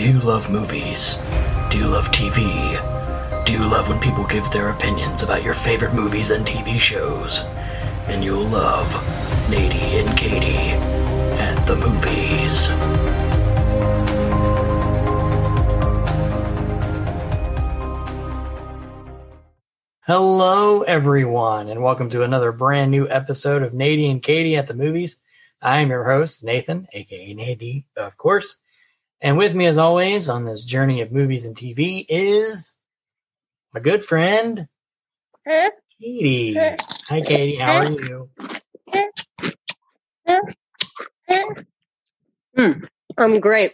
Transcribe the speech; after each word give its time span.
Do 0.00 0.06
you 0.06 0.20
love 0.20 0.50
movies? 0.50 1.18
Do 1.70 1.76
you 1.76 1.86
love 1.86 2.10
TV? 2.10 2.38
Do 3.44 3.52
you 3.52 3.58
love 3.58 3.90
when 3.90 4.00
people 4.00 4.24
give 4.24 4.50
their 4.50 4.70
opinions 4.70 5.22
about 5.22 5.42
your 5.42 5.52
favorite 5.52 5.92
movies 5.92 6.30
and 6.30 6.46
TV 6.46 6.80
shows? 6.80 7.44
Then 8.06 8.22
you'll 8.22 8.48
love 8.48 8.86
Natey 9.50 10.00
and 10.00 10.16
Katy 10.16 10.70
at 11.38 11.66
the 11.66 11.76
movies. 11.76 12.68
Hello, 20.06 20.80
everyone, 20.80 21.68
and 21.68 21.82
welcome 21.82 22.08
to 22.08 22.22
another 22.22 22.52
brand 22.52 22.90
new 22.90 23.06
episode 23.06 23.62
of 23.62 23.74
Natey 23.74 24.10
and 24.10 24.22
Katy 24.22 24.56
at 24.56 24.66
the 24.66 24.72
movies. 24.72 25.20
I 25.60 25.80
am 25.80 25.90
your 25.90 26.04
host, 26.04 26.42
Nathan, 26.42 26.88
aka 26.94 27.34
Nadie, 27.34 27.84
of 27.98 28.16
course. 28.16 28.56
And 29.20 29.36
with 29.36 29.54
me, 29.54 29.66
as 29.66 29.78
always, 29.78 30.28
on 30.28 30.44
this 30.44 30.62
journey 30.64 31.02
of 31.02 31.12
movies 31.12 31.44
and 31.44 31.54
TV 31.54 32.06
is 32.08 32.74
my 33.74 33.80
good 33.80 34.04
friend, 34.04 34.66
Katy. 36.00 36.54
Hi, 36.58 37.20
Katy. 37.20 37.56
How 37.56 37.76
are 37.80 37.90
you? 37.90 38.30
Mm, 42.56 42.88
I'm 43.18 43.40
great. 43.40 43.72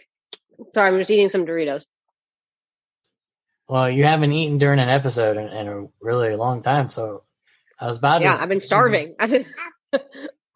Sorry, 0.73 0.89
I'm 0.91 0.97
just 0.97 1.09
eating 1.11 1.29
some 1.29 1.45
Doritos. 1.45 1.85
Well, 3.67 3.89
you 3.89 4.03
haven't 4.05 4.31
eaten 4.31 4.57
during 4.59 4.79
an 4.79 4.89
episode 4.89 5.37
in, 5.37 5.47
in 5.47 5.67
a 5.67 5.85
really 5.99 6.35
long 6.35 6.61
time, 6.61 6.89
so 6.89 7.23
I 7.79 7.87
was 7.87 7.97
about 7.97 8.21
Yeah, 8.21 8.35
to. 8.35 8.41
I've 8.41 8.49
been 8.49 8.61
starving. 8.61 9.15
I've 9.19 9.29
been, 9.31 9.45
Well, 9.91 10.01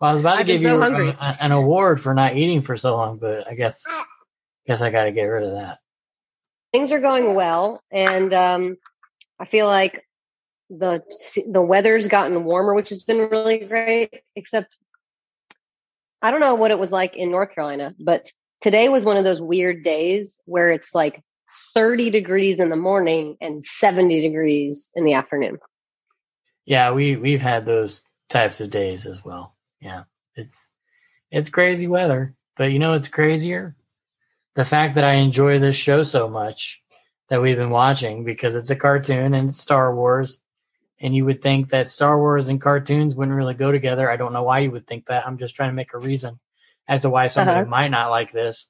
I 0.02 0.12
was 0.12 0.22
about 0.22 0.36
to 0.36 0.40
I've 0.42 0.48
give 0.48 0.62
so 0.62 0.86
you 0.86 1.10
a- 1.20 1.38
an 1.42 1.52
award 1.52 2.02
for 2.02 2.14
not 2.14 2.36
eating 2.38 2.62
for 2.62 2.78
so 2.78 2.96
long, 2.96 3.18
but 3.18 3.48
I 3.48 3.56
guess 3.56 3.84
guess 4.68 4.82
I 4.82 4.90
got 4.90 5.06
to 5.06 5.12
get 5.12 5.24
rid 5.24 5.44
of 5.44 5.54
that. 5.54 5.80
things 6.72 6.92
are 6.92 7.00
going 7.00 7.36
well, 7.36 7.80
and 7.92 8.34
um, 8.34 8.78
I 9.40 9.46
feel 9.46 9.68
like 9.68 10.06
the 10.70 11.04
the 11.48 11.62
weather's 11.62 12.08
gotten 12.08 12.44
warmer, 12.44 12.74
which 12.74 12.90
has 12.90 13.04
been 13.04 13.18
really 13.18 13.60
great. 13.60 14.22
Except, 14.36 14.78
I 16.22 16.32
don't 16.32 16.40
know 16.40 16.56
what 16.56 16.72
it 16.72 16.80
was 16.80 16.92
like 16.92 17.16
in 17.16 17.32
North 17.32 17.54
Carolina, 17.54 17.94
but 18.00 18.32
today 18.62 18.88
was 18.90 19.04
one 19.04 19.18
of 19.18 19.24
those 19.24 19.42
weird 19.42 19.84
days 19.84 20.40
where 20.46 20.70
it's 20.72 20.96
like 20.96 21.22
30 21.74 22.12
degrees 22.12 22.60
in 22.60 22.70
the 22.70 22.76
morning 22.76 23.36
and 23.42 23.64
70 23.66 24.22
degrees 24.22 24.92
in 24.96 25.04
the 25.04 25.14
afternoon. 25.16 25.58
Yeah, 26.66 26.92
we 26.92 27.18
we've 27.18 27.42
had 27.42 27.66
those 27.66 28.04
types 28.30 28.62
of 28.62 28.70
days 28.70 29.06
as 29.06 29.26
well. 29.26 29.56
Yeah, 29.82 30.04
it's 30.36 30.70
it's 31.32 31.50
crazy 31.50 31.88
weather, 31.88 32.36
but 32.56 32.72
you 32.72 32.80
know 32.80 32.94
it's 32.94 33.08
crazier? 33.10 33.76
The 34.56 34.66
fact 34.66 34.96
that 34.96 35.04
I 35.04 35.14
enjoy 35.16 35.60
this 35.60 35.76
show 35.78 36.04
so 36.04 36.28
much 36.28 36.82
that 37.30 37.42
we've 37.42 37.56
been 37.58 37.70
watching 37.70 38.24
because 38.26 38.56
it's 38.56 38.70
a 38.70 38.76
cartoon 38.76 39.34
and 39.34 39.50
it's 39.50 39.62
Star 39.62 39.96
Wars, 39.96 40.42
and 41.00 41.16
you 41.16 41.24
would 41.26 41.42
think 41.42 41.70
that 41.70 41.90
Star 41.90 42.18
Wars 42.18 42.50
and 42.50 42.60
cartoons 42.62 43.16
wouldn't 43.16 43.38
really 43.38 43.54
go 43.54 43.72
together. 43.72 44.12
I 44.12 44.18
don't 44.18 44.34
know 44.34 44.44
why 44.44 44.60
you 44.60 44.72
would 44.72 44.86
think 44.88 45.06
that. 45.08 45.26
I'm 45.26 45.38
just 45.38 45.56
trying 45.56 45.70
to 45.70 45.76
make 45.76 45.94
a 45.94 45.98
reason 46.00 46.40
as 46.88 47.04
to 47.04 47.10
why 47.10 47.28
somebody 47.28 47.62
Uh-huh. 47.62 47.70
might 47.70 47.88
not 47.92 48.10
like 48.10 48.32
this. 48.34 48.68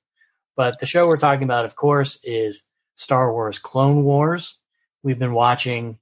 But 0.55 0.79
the 0.79 0.85
show 0.85 1.07
we're 1.07 1.17
talking 1.17 1.43
about, 1.43 1.65
of 1.65 1.75
course, 1.75 2.19
is 2.23 2.63
Star 2.95 3.31
Wars 3.33 3.57
Clone 3.57 4.03
Wars. 4.03 4.59
We've 5.01 5.17
been 5.17 5.33
watching 5.33 5.97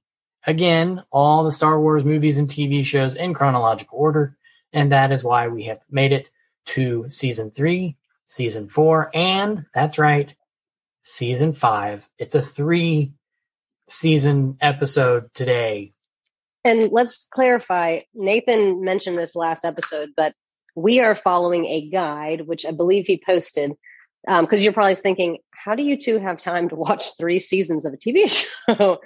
again 0.46 1.02
all 1.10 1.44
the 1.44 1.52
Star 1.52 1.80
Wars 1.80 2.04
movies 2.04 2.36
and 2.36 2.48
TV 2.48 2.84
shows 2.84 3.16
in 3.16 3.32
chronological 3.32 3.98
order, 3.98 4.36
and 4.74 4.92
that 4.92 5.10
is 5.12 5.24
why 5.24 5.48
we 5.48 5.64
have 5.64 5.80
made 5.90 6.12
it 6.12 6.30
to 6.66 7.08
season 7.08 7.50
three, 7.50 7.96
season 8.30 8.68
four, 8.68 9.10
and 9.12 9.66
that's 9.74 9.98
right, 9.98 10.34
season 11.02 11.52
five. 11.52 12.08
It's 12.18 12.34
a 12.34 12.42
three 12.42 13.12
season 13.90 14.56
episode 14.60 15.34
today. 15.34 15.92
And 16.64 16.90
let's 16.92 17.26
clarify 17.32 18.00
Nathan 18.14 18.84
mentioned 18.84 19.18
this 19.18 19.34
last 19.34 19.64
episode, 19.64 20.10
but 20.16 20.34
we 20.76 21.00
are 21.00 21.14
following 21.14 21.66
a 21.66 21.90
guide, 21.90 22.42
which 22.46 22.64
I 22.64 22.70
believe 22.70 23.06
he 23.06 23.22
posted. 23.24 23.72
Um, 24.28 24.44
because 24.44 24.62
you're 24.62 24.74
probably 24.74 24.94
thinking, 24.96 25.38
how 25.50 25.74
do 25.74 25.82
you 25.82 25.98
two 25.98 26.18
have 26.18 26.38
time 26.38 26.68
to 26.68 26.76
watch 26.76 27.16
three 27.18 27.40
seasons 27.40 27.84
of 27.86 27.94
a 27.94 27.96
TV 27.96 28.28
show? 28.68 28.98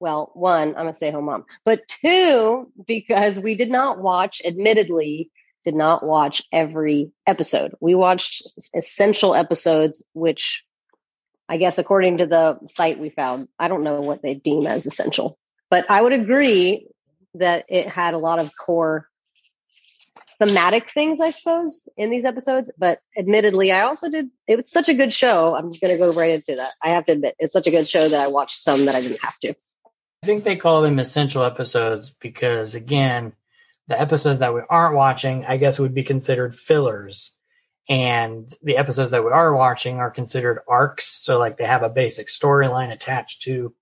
well, 0.00 0.30
one, 0.34 0.74
I'm 0.76 0.88
a 0.88 0.94
stay 0.94 1.10
home 1.10 1.26
mom, 1.26 1.44
but 1.64 1.86
two, 1.88 2.70
because 2.86 3.40
we 3.40 3.54
did 3.54 3.70
not 3.70 3.98
watch, 3.98 4.42
admittedly, 4.44 5.30
did 5.66 5.74
not 5.74 6.06
watch 6.06 6.42
every 6.52 7.10
episode. 7.26 7.74
We 7.80 7.94
watched 7.96 8.44
essential 8.74 9.34
episodes, 9.34 10.02
which 10.14 10.64
I 11.48 11.58
guess 11.58 11.78
according 11.78 12.18
to 12.18 12.26
the 12.26 12.58
site 12.66 13.00
we 13.00 13.10
found, 13.10 13.48
I 13.58 13.66
don't 13.68 13.82
know 13.82 14.00
what 14.00 14.22
they 14.22 14.34
deem 14.34 14.66
as 14.66 14.86
essential, 14.86 15.38
but 15.68 15.84
I 15.90 16.00
would 16.00 16.12
agree 16.12 16.86
that 17.34 17.66
it 17.68 17.88
had 17.88 18.14
a 18.14 18.18
lot 18.18 18.38
of 18.38 18.52
core 18.56 19.08
thematic 20.38 20.90
things, 20.90 21.20
I 21.20 21.30
suppose, 21.30 21.88
in 21.96 22.10
these 22.10 22.24
episodes. 22.24 22.70
But 22.78 23.00
admittedly, 23.18 23.72
I 23.72 23.82
also 23.82 24.08
did. 24.08 24.28
It 24.46 24.56
was 24.56 24.70
such 24.70 24.88
a 24.88 24.94
good 24.94 25.12
show. 25.12 25.56
I'm 25.56 25.70
going 25.70 25.92
to 25.92 25.98
go 25.98 26.12
right 26.12 26.30
into 26.30 26.56
that. 26.56 26.70
I 26.80 26.90
have 26.90 27.06
to 27.06 27.12
admit, 27.12 27.34
it's 27.40 27.52
such 27.52 27.66
a 27.66 27.72
good 27.72 27.88
show 27.88 28.06
that 28.06 28.20
I 28.20 28.28
watched 28.28 28.62
some 28.62 28.84
that 28.84 28.94
I 28.94 29.00
didn't 29.00 29.22
have 29.22 29.38
to. 29.40 29.54
I 30.22 30.26
think 30.26 30.44
they 30.44 30.56
call 30.56 30.82
them 30.82 31.00
essential 31.00 31.42
episodes 31.42 32.14
because, 32.20 32.74
again, 32.74 33.32
the 33.88 34.00
episodes 34.00 34.40
that 34.40 34.54
we 34.54 34.62
aren't 34.68 34.96
watching, 34.96 35.44
I 35.44 35.56
guess, 35.56 35.78
would 35.78 35.94
be 35.94 36.02
considered 36.02 36.56
fillers. 36.56 37.32
And 37.88 38.52
the 38.62 38.76
episodes 38.76 39.12
that 39.12 39.24
we 39.24 39.30
are 39.30 39.54
watching 39.54 39.98
are 39.98 40.10
considered 40.10 40.60
arcs. 40.68 41.06
So, 41.22 41.38
like, 41.38 41.56
they 41.56 41.64
have 41.64 41.84
a 41.84 41.88
basic 41.88 42.26
storyline 42.28 42.92
attached 42.92 43.42
to 43.42 43.74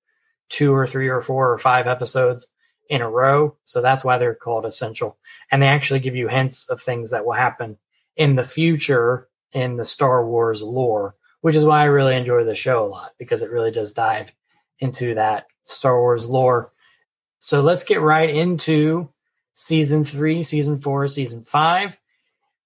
two 0.51 0.75
or 0.75 0.87
three 0.87 1.09
or 1.09 1.23
four 1.23 1.51
or 1.51 1.59
five 1.59 1.87
episodes 1.87 2.47
in 2.91 3.01
a 3.01 3.09
row. 3.09 3.57
So, 3.65 3.81
that's 3.81 4.05
why 4.05 4.19
they're 4.19 4.35
called 4.35 4.67
essential. 4.67 5.17
And 5.51 5.63
they 5.63 5.69
actually 5.69 6.01
give 6.01 6.17
you 6.17 6.29
hints 6.29 6.69
of 6.69 6.83
things 6.83 7.13
that 7.13 7.25
will 7.25 7.33
happen 7.33 7.79
in 8.17 8.35
the 8.35 8.45
future 8.45 9.29
in 9.53 9.77
the 9.77 9.87
Star 9.87 10.27
Wars 10.27 10.63
lore, 10.63 11.15
which 11.41 11.57
is 11.57 11.65
why 11.65 11.81
I 11.81 11.85
really 11.85 12.17
enjoy 12.17 12.45
the 12.45 12.55
show 12.55 12.85
a 12.85 12.89
lot 12.89 13.13
because 13.19 13.41
it 13.41 13.51
really 13.51 13.71
does 13.71 13.93
dive 13.93 14.35
into 14.81 15.15
that 15.15 15.47
Star 15.65 15.99
Wars 15.99 16.29
lore. 16.29 16.73
So 17.39 17.63
let's 17.63 17.85
get 17.85 18.01
right 18.01 18.29
into 18.29 19.11
season 19.55 20.05
three, 20.05 20.43
season 20.43 20.79
four, 20.79 21.09
season 21.09 21.45
five. 21.45 21.99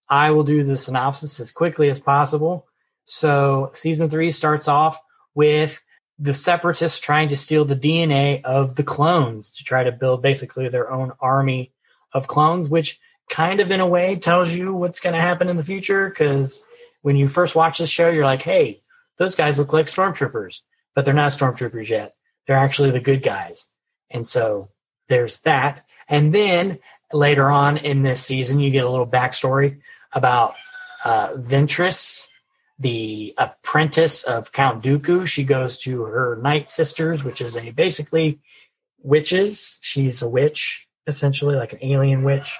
I 0.08 0.30
will 0.30 0.44
do 0.44 0.64
the 0.64 0.78
synopsis 0.78 1.38
as 1.40 1.52
quickly 1.52 1.90
as 1.90 1.98
possible. 1.98 2.66
So 3.04 3.70
season 3.74 4.10
three 4.10 4.30
starts 4.32 4.68
off 4.68 5.00
with 5.34 5.80
the 6.18 6.34
separatists 6.34 6.98
trying 6.98 7.28
to 7.28 7.36
steal 7.36 7.64
the 7.64 7.76
DNA 7.76 8.42
of 8.42 8.74
the 8.74 8.82
clones 8.82 9.52
to 9.52 9.64
try 9.64 9.84
to 9.84 9.92
build 9.92 10.22
basically 10.22 10.68
their 10.68 10.90
own 10.90 11.12
army 11.20 11.72
of 12.12 12.26
clones, 12.26 12.68
which 12.68 12.98
kind 13.28 13.60
of 13.60 13.70
in 13.70 13.80
a 13.80 13.86
way 13.86 14.16
tells 14.16 14.52
you 14.52 14.74
what's 14.74 15.00
going 15.00 15.14
to 15.14 15.20
happen 15.20 15.48
in 15.48 15.56
the 15.56 15.64
future. 15.64 16.08
Because 16.08 16.64
when 17.02 17.16
you 17.16 17.28
first 17.28 17.54
watch 17.54 17.78
this 17.78 17.90
show, 17.90 18.10
you're 18.10 18.24
like, 18.24 18.42
hey, 18.42 18.82
those 19.18 19.34
guys 19.34 19.58
look 19.58 19.72
like 19.72 19.86
stormtroopers, 19.86 20.60
but 20.94 21.04
they're 21.04 21.14
not 21.14 21.32
stormtroopers 21.32 21.88
yet. 21.88 22.14
They're 22.46 22.56
actually 22.56 22.90
the 22.90 23.00
good 23.00 23.22
guys. 23.22 23.68
And 24.10 24.26
so 24.26 24.70
there's 25.08 25.40
that. 25.40 25.86
And 26.08 26.34
then 26.34 26.78
later 27.12 27.50
on 27.50 27.76
in 27.78 28.02
this 28.02 28.22
season, 28.22 28.60
you 28.60 28.70
get 28.70 28.84
a 28.84 28.90
little 28.90 29.06
backstory 29.06 29.80
about 30.12 30.54
uh, 31.04 31.30
Ventress, 31.34 32.28
the 32.78 33.34
apprentice 33.38 34.24
of 34.24 34.52
Count 34.52 34.82
Dooku. 34.82 35.26
She 35.26 35.44
goes 35.44 35.78
to 35.80 36.04
her 36.04 36.36
Night 36.42 36.70
Sisters, 36.70 37.24
which 37.24 37.40
is 37.40 37.56
a 37.56 37.70
basically 37.70 38.40
witches. 39.02 39.78
She's 39.80 40.22
a 40.22 40.28
witch, 40.28 40.86
essentially, 41.06 41.56
like 41.56 41.72
an 41.72 41.80
alien 41.82 42.22
witch. 42.22 42.56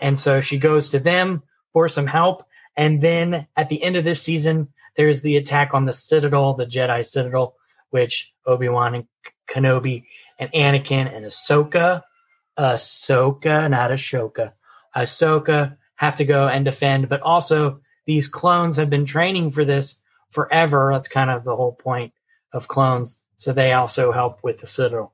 And 0.00 0.18
so 0.18 0.40
she 0.40 0.58
goes 0.58 0.90
to 0.90 0.98
them 0.98 1.42
for 1.72 1.88
some 1.88 2.06
help. 2.06 2.46
And 2.76 3.00
then 3.00 3.46
at 3.56 3.68
the 3.68 3.82
end 3.82 3.96
of 3.96 4.04
this 4.04 4.22
season, 4.22 4.68
there's 4.96 5.22
the 5.22 5.36
attack 5.36 5.74
on 5.74 5.86
the 5.86 5.92
Citadel, 5.92 6.54
the 6.54 6.66
Jedi 6.66 7.06
Citadel, 7.06 7.54
which 7.90 8.32
Obi 8.46 8.68
Wan 8.68 8.94
and 8.94 9.06
Kenobi 9.48 10.04
and 10.38 10.52
Anakin 10.52 11.14
and 11.14 11.24
Ahsoka, 11.24 12.02
Ahsoka, 12.58 13.70
not 13.70 13.90
Ashoka, 13.90 14.52
Ahsoka 14.96 15.76
have 15.96 16.16
to 16.16 16.24
go 16.24 16.48
and 16.48 16.64
defend. 16.64 17.08
But 17.08 17.20
also, 17.22 17.80
these 18.06 18.28
clones 18.28 18.76
have 18.76 18.88
been 18.88 19.06
training 19.06 19.50
for 19.50 19.64
this 19.64 20.00
forever. 20.30 20.90
That's 20.92 21.08
kind 21.08 21.30
of 21.30 21.44
the 21.44 21.56
whole 21.56 21.72
point 21.72 22.12
of 22.52 22.68
clones. 22.68 23.20
So 23.38 23.52
they 23.52 23.72
also 23.72 24.12
help 24.12 24.42
with 24.42 24.60
the 24.60 24.66
Citadel. 24.66 25.12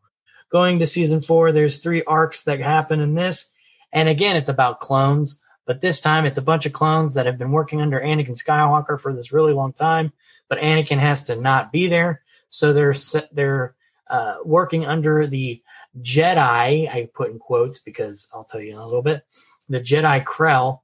Going 0.50 0.78
to 0.78 0.86
season 0.86 1.22
four, 1.22 1.50
there's 1.50 1.80
three 1.80 2.04
arcs 2.04 2.44
that 2.44 2.60
happen 2.60 3.00
in 3.00 3.14
this. 3.14 3.50
And 3.92 4.08
again, 4.08 4.36
it's 4.36 4.48
about 4.48 4.80
clones, 4.80 5.42
but 5.66 5.80
this 5.80 6.00
time 6.00 6.26
it's 6.26 6.38
a 6.38 6.42
bunch 6.42 6.66
of 6.66 6.72
clones 6.72 7.14
that 7.14 7.26
have 7.26 7.38
been 7.38 7.52
working 7.52 7.80
under 7.80 8.00
Anakin 8.00 8.36
Skywalker 8.36 9.00
for 9.00 9.12
this 9.12 9.32
really 9.32 9.52
long 9.52 9.72
time. 9.72 10.12
But 10.48 10.58
Anakin 10.58 10.98
has 10.98 11.24
to 11.24 11.36
not 11.36 11.72
be 11.72 11.88
there. 11.88 12.22
So 12.50 12.72
they're, 12.72 12.94
they're, 13.32 13.74
uh, 14.08 14.36
working 14.44 14.84
under 14.84 15.26
the 15.26 15.61
Jedi, 16.00 16.88
I 16.88 17.08
put 17.14 17.30
in 17.30 17.38
quotes 17.38 17.78
because 17.78 18.28
I'll 18.32 18.44
tell 18.44 18.60
you 18.60 18.72
in 18.72 18.78
a 18.78 18.84
little 18.84 19.02
bit, 19.02 19.24
the 19.68 19.80
Jedi 19.80 20.24
Krell, 20.24 20.80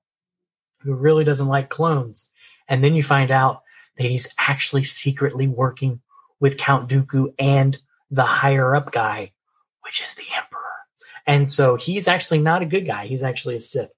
who 0.81 0.95
really 0.95 1.25
doesn't 1.25 1.49
like 1.49 1.71
clones. 1.71 2.29
And 2.69 2.85
then 2.85 2.95
you 2.95 3.03
find 3.03 3.31
out 3.31 3.63
that 3.97 4.09
he's 4.09 4.33
actually 4.39 4.85
secretly 4.85 5.47
working 5.47 6.01
with 6.41 6.59
Count 6.59 6.89
Dooku 6.89 7.35
and 7.39 7.79
the 8.11 8.25
higher 8.25 8.75
up 8.75 8.93
guy, 8.93 9.33
which 9.83 10.03
is 10.03 10.15
the 10.15 10.25
Emperor. 10.37 10.59
And 11.27 11.49
so 11.49 11.77
he's 11.77 12.09
actually 12.09 12.41
not 12.41 12.63
a 12.63 12.67
good 12.67 12.87
guy. 12.87 13.07
He's 13.07 13.23
actually 13.23 13.57
a 13.57 13.61
Sith. 13.61 13.91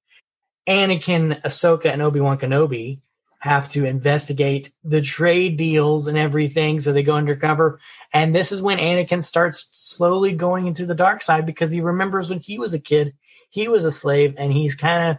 Anakin, 0.69 1.43
Ahsoka, 1.43 1.87
and 1.87 2.03
Obi 2.03 2.21
Wan 2.21 2.39
Kenobi 2.39 3.01
have 3.41 3.69
to 3.71 3.85
investigate 3.85 4.73
the 4.85 5.01
trade 5.01 5.57
deals 5.57 6.07
and 6.07 6.19
everything. 6.19 6.81
So 6.81 6.93
they 6.93 7.03
go 7.03 7.15
undercover. 7.15 7.81
And 8.13 8.35
this 8.35 8.53
is 8.53 8.61
when 8.61 8.79
Anakin 8.79 9.23
starts 9.23 9.69
slowly 9.73 10.33
going 10.33 10.67
into 10.67 10.87
the 10.87 10.95
dark 10.95 11.23
side 11.23 11.47
because 11.47 11.71
he 11.71 11.81
remembers 11.81 12.29
when 12.29 12.41
he 12.41 12.59
was 12.59 12.75
a 12.75 12.79
kid, 12.81 13.15
he 13.51 13.69
was 13.69 13.85
a 13.85 13.93
slave 13.93 14.35
and 14.37 14.53
he's 14.53 14.75
kind 14.75 15.11
of 15.11 15.19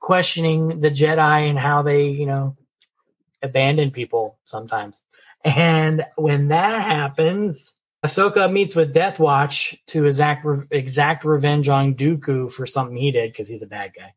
questioning 0.00 0.80
the 0.80 0.90
Jedi 0.90 1.48
and 1.48 1.58
how 1.58 1.82
they, 1.82 2.08
you 2.08 2.26
know, 2.26 2.56
abandon 3.42 3.90
people 3.90 4.38
sometimes. 4.44 5.00
And 5.44 6.04
when 6.16 6.48
that 6.48 6.82
happens, 6.82 7.72
Ahsoka 8.04 8.50
meets 8.50 8.74
with 8.74 8.92
Death 8.92 9.20
Watch 9.20 9.76
to 9.88 10.06
exact, 10.06 10.46
exact 10.70 11.24
revenge 11.24 11.68
on 11.68 11.94
Dooku 11.94 12.50
for 12.50 12.66
something 12.66 12.96
he 12.96 13.12
did 13.12 13.32
because 13.32 13.48
he's 13.48 13.62
a 13.62 13.66
bad 13.66 13.92
guy. 13.96 14.14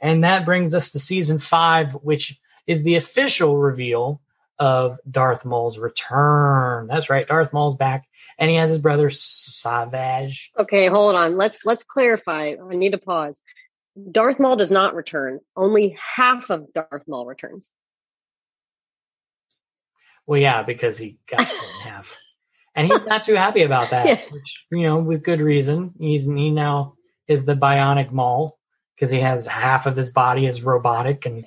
And 0.00 0.22
that 0.22 0.44
brings 0.44 0.74
us 0.74 0.92
to 0.92 0.98
season 1.00 1.38
five, 1.38 1.92
which 1.92 2.38
is 2.66 2.84
the 2.84 2.94
official 2.96 3.58
reveal 3.58 4.20
of 4.58 4.98
Darth 5.10 5.44
Maul's 5.44 5.78
return. 5.78 6.86
That's 6.86 7.10
right, 7.10 7.26
Darth 7.26 7.52
Maul's 7.52 7.76
back, 7.76 8.06
and 8.38 8.50
he 8.50 8.56
has 8.56 8.70
his 8.70 8.78
brother 8.78 9.10
Savage. 9.10 10.52
Okay, 10.58 10.88
hold 10.88 11.14
on. 11.14 11.36
Let's 11.36 11.64
let's 11.64 11.84
clarify. 11.84 12.54
I 12.70 12.74
need 12.74 12.92
to 12.92 12.98
pause. 12.98 13.42
Darth 14.10 14.40
Maul 14.40 14.56
does 14.56 14.70
not 14.70 14.94
return. 14.94 15.40
Only 15.56 15.96
half 16.00 16.50
of 16.50 16.72
Darth 16.74 17.04
Maul 17.06 17.26
returns. 17.26 17.72
Well, 20.26 20.40
yeah, 20.40 20.62
because 20.62 20.98
he 20.98 21.18
got 21.28 21.40
in 21.40 21.46
half, 21.84 22.16
and 22.74 22.86
he's 22.86 23.06
not 23.06 23.24
too 23.24 23.34
happy 23.34 23.62
about 23.62 23.90
that. 23.90 24.06
yeah. 24.06 24.20
Which 24.30 24.64
you 24.72 24.82
know, 24.82 24.98
with 24.98 25.22
good 25.22 25.40
reason. 25.40 25.92
He's 25.98 26.24
he 26.24 26.50
now 26.50 26.94
is 27.28 27.44
the 27.44 27.54
Bionic 27.54 28.10
Maul 28.10 28.58
because 28.94 29.10
he 29.10 29.20
has 29.20 29.46
half 29.46 29.86
of 29.86 29.96
his 29.96 30.12
body 30.12 30.46
is 30.46 30.62
robotic 30.62 31.26
and 31.26 31.44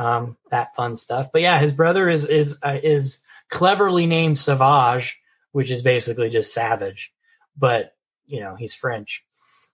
um, 0.00 0.38
that 0.50 0.74
fun 0.74 0.96
stuff. 0.96 1.28
But 1.30 1.42
yeah, 1.42 1.60
his 1.60 1.74
brother 1.74 2.08
is 2.08 2.24
is 2.24 2.58
uh, 2.62 2.78
is 2.82 3.20
cleverly 3.50 4.06
named 4.06 4.38
Savage, 4.38 5.20
which 5.52 5.70
is 5.70 5.82
basically 5.82 6.30
just 6.30 6.54
savage, 6.54 7.12
but 7.56 7.94
you 8.26 8.40
know 8.40 8.56
he's 8.56 8.74
French. 8.74 9.24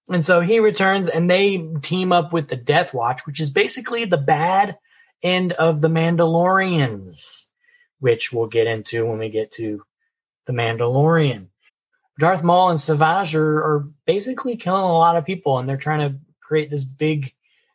And 0.09 0.25
so 0.25 0.41
he 0.41 0.59
returns, 0.59 1.09
and 1.09 1.31
they 1.31 1.59
team 1.81 2.13
up 2.13 2.33
with 2.33 2.49
the 2.49 2.57
Death 2.57 2.93
Watch, 2.93 3.27
which 3.27 3.41
is 3.41 3.51
basically 3.51 4.05
the 4.05 4.19
bad 4.19 4.79
end 5.23 5.53
of 5.53 5.81
the 5.81 5.89
Mandalorians, 5.89 7.45
which 8.01 8.33
we'll 8.33 8.47
get 8.47 8.67
into 8.67 9.07
when 9.07 9.19
we 9.19 9.29
get 9.29 9.53
to 9.53 9.85
the 10.47 10.53
Mandalorian. 10.53 11.47
Darth 12.19 12.43
Maul 12.43 12.71
and 12.71 12.81
Savage 12.81 13.35
are, 13.37 13.59
are 13.59 13.89
basically 14.07 14.57
killing 14.57 14.83
a 14.83 14.93
lot 14.93 15.17
of 15.17 15.25
people, 15.25 15.59
and 15.59 15.69
they're 15.69 15.77
trying 15.77 16.09
to 16.09 16.19
create 16.41 16.71
this 16.71 16.85
big 16.85 17.33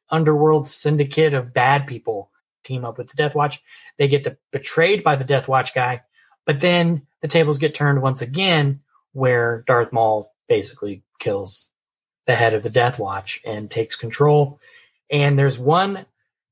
underworld 0.10 0.68
syndicate 0.68 1.34
of 1.34 1.54
bad 1.54 1.88
people 1.88 2.31
team 2.64 2.86
up 2.86 2.98
with 2.98 3.10
the 3.10 3.16
Death 3.16 3.36
Watch. 3.36 3.62
They 3.98 4.08
get 4.08 4.38
betrayed 4.52 5.04
by 5.04 5.16
the 5.16 5.24
Death 5.24 5.48
Watch 5.48 5.74
guy, 5.74 6.02
but 6.46 6.62
then 6.62 7.08
the 7.22 7.28
tables 7.28 7.60
get 7.60 7.76
turned 7.76 8.02
once 8.02 8.22
again, 8.22 8.82
where 9.14 9.64
Darth 9.68 9.92
Maul 9.92 10.34
basically 10.48 11.04
kills 11.20 11.70
the 12.26 12.36
head 12.36 12.54
of 12.54 12.64
the 12.64 12.70
Death 12.70 13.00
Watch 13.00 13.42
and 13.46 13.70
takes 13.70 13.96
control. 13.96 14.60
And 15.10 15.38
there's 15.38 15.60
one 15.60 16.06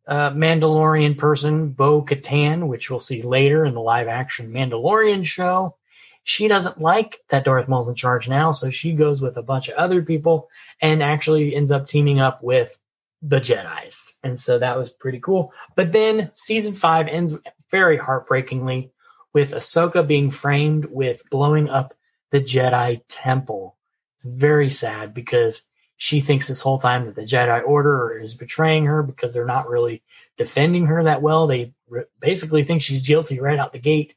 uh, 0.07 0.31
Mandalorian 0.31 1.17
person, 1.17 1.69
Bo 1.69 2.03
Katan, 2.03 2.67
which 2.67 2.89
we'll 2.89 2.99
see 2.99 3.21
later 3.21 3.63
in 3.63 3.73
the 3.73 3.81
live 3.81 4.07
action 4.07 4.51
Mandalorian 4.51 5.25
show. 5.25 5.75
She 6.23 6.47
doesn't 6.47 6.81
like 6.81 7.19
that 7.29 7.45
Darth 7.45 7.67
Maul's 7.67 7.87
in 7.87 7.95
charge 7.95 8.27
now, 8.27 8.51
so 8.51 8.69
she 8.69 8.93
goes 8.93 9.21
with 9.21 9.37
a 9.37 9.43
bunch 9.43 9.69
of 9.69 9.75
other 9.75 10.01
people 10.01 10.49
and 10.81 11.01
actually 11.01 11.55
ends 11.55 11.71
up 11.71 11.87
teaming 11.87 12.19
up 12.19 12.43
with 12.43 12.79
the 13.21 13.39
Jedi's. 13.41 14.15
And 14.23 14.39
so 14.39 14.59
that 14.59 14.77
was 14.77 14.89
pretty 14.89 15.19
cool. 15.19 15.53
But 15.75 15.91
then 15.91 16.31
season 16.35 16.73
five 16.73 17.07
ends 17.07 17.33
very 17.71 17.97
heartbreakingly 17.97 18.91
with 19.33 19.51
Ahsoka 19.51 20.05
being 20.07 20.31
framed 20.31 20.85
with 20.85 21.23
blowing 21.29 21.69
up 21.69 21.93
the 22.31 22.41
Jedi 22.41 23.01
temple. 23.07 23.75
It's 24.17 24.25
very 24.25 24.69
sad 24.69 25.13
because 25.13 25.63
she 25.97 26.21
thinks 26.21 26.47
this 26.47 26.61
whole 26.61 26.79
time 26.79 27.05
that 27.05 27.15
the 27.15 27.23
Jedi 27.25 27.65
Order 27.65 28.17
is 28.17 28.33
betraying 28.33 28.85
her 28.85 29.03
because 29.03 29.33
they're 29.33 29.45
not 29.45 29.69
really 29.69 30.01
defending 30.37 30.85
her 30.85 31.03
that 31.03 31.21
well. 31.21 31.45
They 31.45 31.73
re- 31.89 32.05
basically 32.21 32.63
think 32.63 32.81
she's 32.81 33.07
guilty 33.07 33.39
right 33.39 33.59
out 33.59 33.73
the 33.73 33.79
gate, 33.79 34.13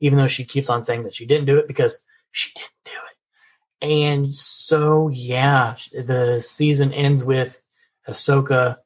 even 0.00 0.18
though 0.18 0.28
she 0.28 0.44
keeps 0.44 0.70
on 0.70 0.82
saying 0.82 1.04
that 1.04 1.14
she 1.14 1.26
didn't 1.26 1.46
do 1.46 1.58
it 1.58 1.68
because 1.68 1.98
she 2.32 2.52
didn't 2.54 2.70
do 2.84 2.90
it. 2.90 3.86
And 3.86 4.34
so, 4.34 5.08
yeah, 5.08 5.76
the 5.92 6.40
season 6.40 6.94
ends 6.94 7.22
with 7.22 7.60
Ahsoka 8.08 8.78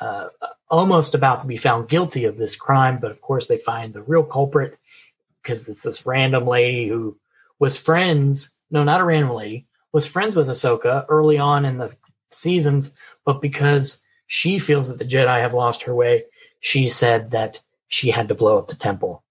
uh, 0.00 0.28
almost 0.68 1.14
about 1.14 1.40
to 1.40 1.46
be 1.46 1.56
found 1.56 1.88
guilty 1.88 2.24
of 2.24 2.36
this 2.36 2.56
crime, 2.56 2.98
but 3.00 3.10
of 3.10 3.20
course 3.20 3.46
they 3.46 3.58
find 3.58 3.92
the 3.92 4.02
real 4.02 4.24
culprit 4.24 4.78
because 5.42 5.68
it's 5.68 5.82
this 5.82 6.06
random 6.06 6.46
lady 6.46 6.88
who 6.88 7.18
was 7.58 7.76
friends. 7.76 8.50
No, 8.70 8.84
not 8.84 9.00
a 9.00 9.04
random 9.04 9.34
lady. 9.34 9.66
Was 9.92 10.06
friends 10.06 10.34
with 10.34 10.48
Ahsoka 10.48 11.04
early 11.08 11.38
on 11.38 11.64
in 11.66 11.76
the 11.76 11.94
seasons, 12.30 12.94
but 13.26 13.42
because 13.42 14.02
she 14.26 14.58
feels 14.58 14.88
that 14.88 14.98
the 14.98 15.04
Jedi 15.04 15.40
have 15.40 15.52
lost 15.52 15.82
her 15.82 15.94
way, 15.94 16.24
she 16.60 16.88
said 16.88 17.32
that 17.32 17.62
she 17.88 18.10
had 18.10 18.28
to 18.28 18.34
blow 18.34 18.56
up 18.56 18.68
the 18.68 18.74
temple, 18.74 19.22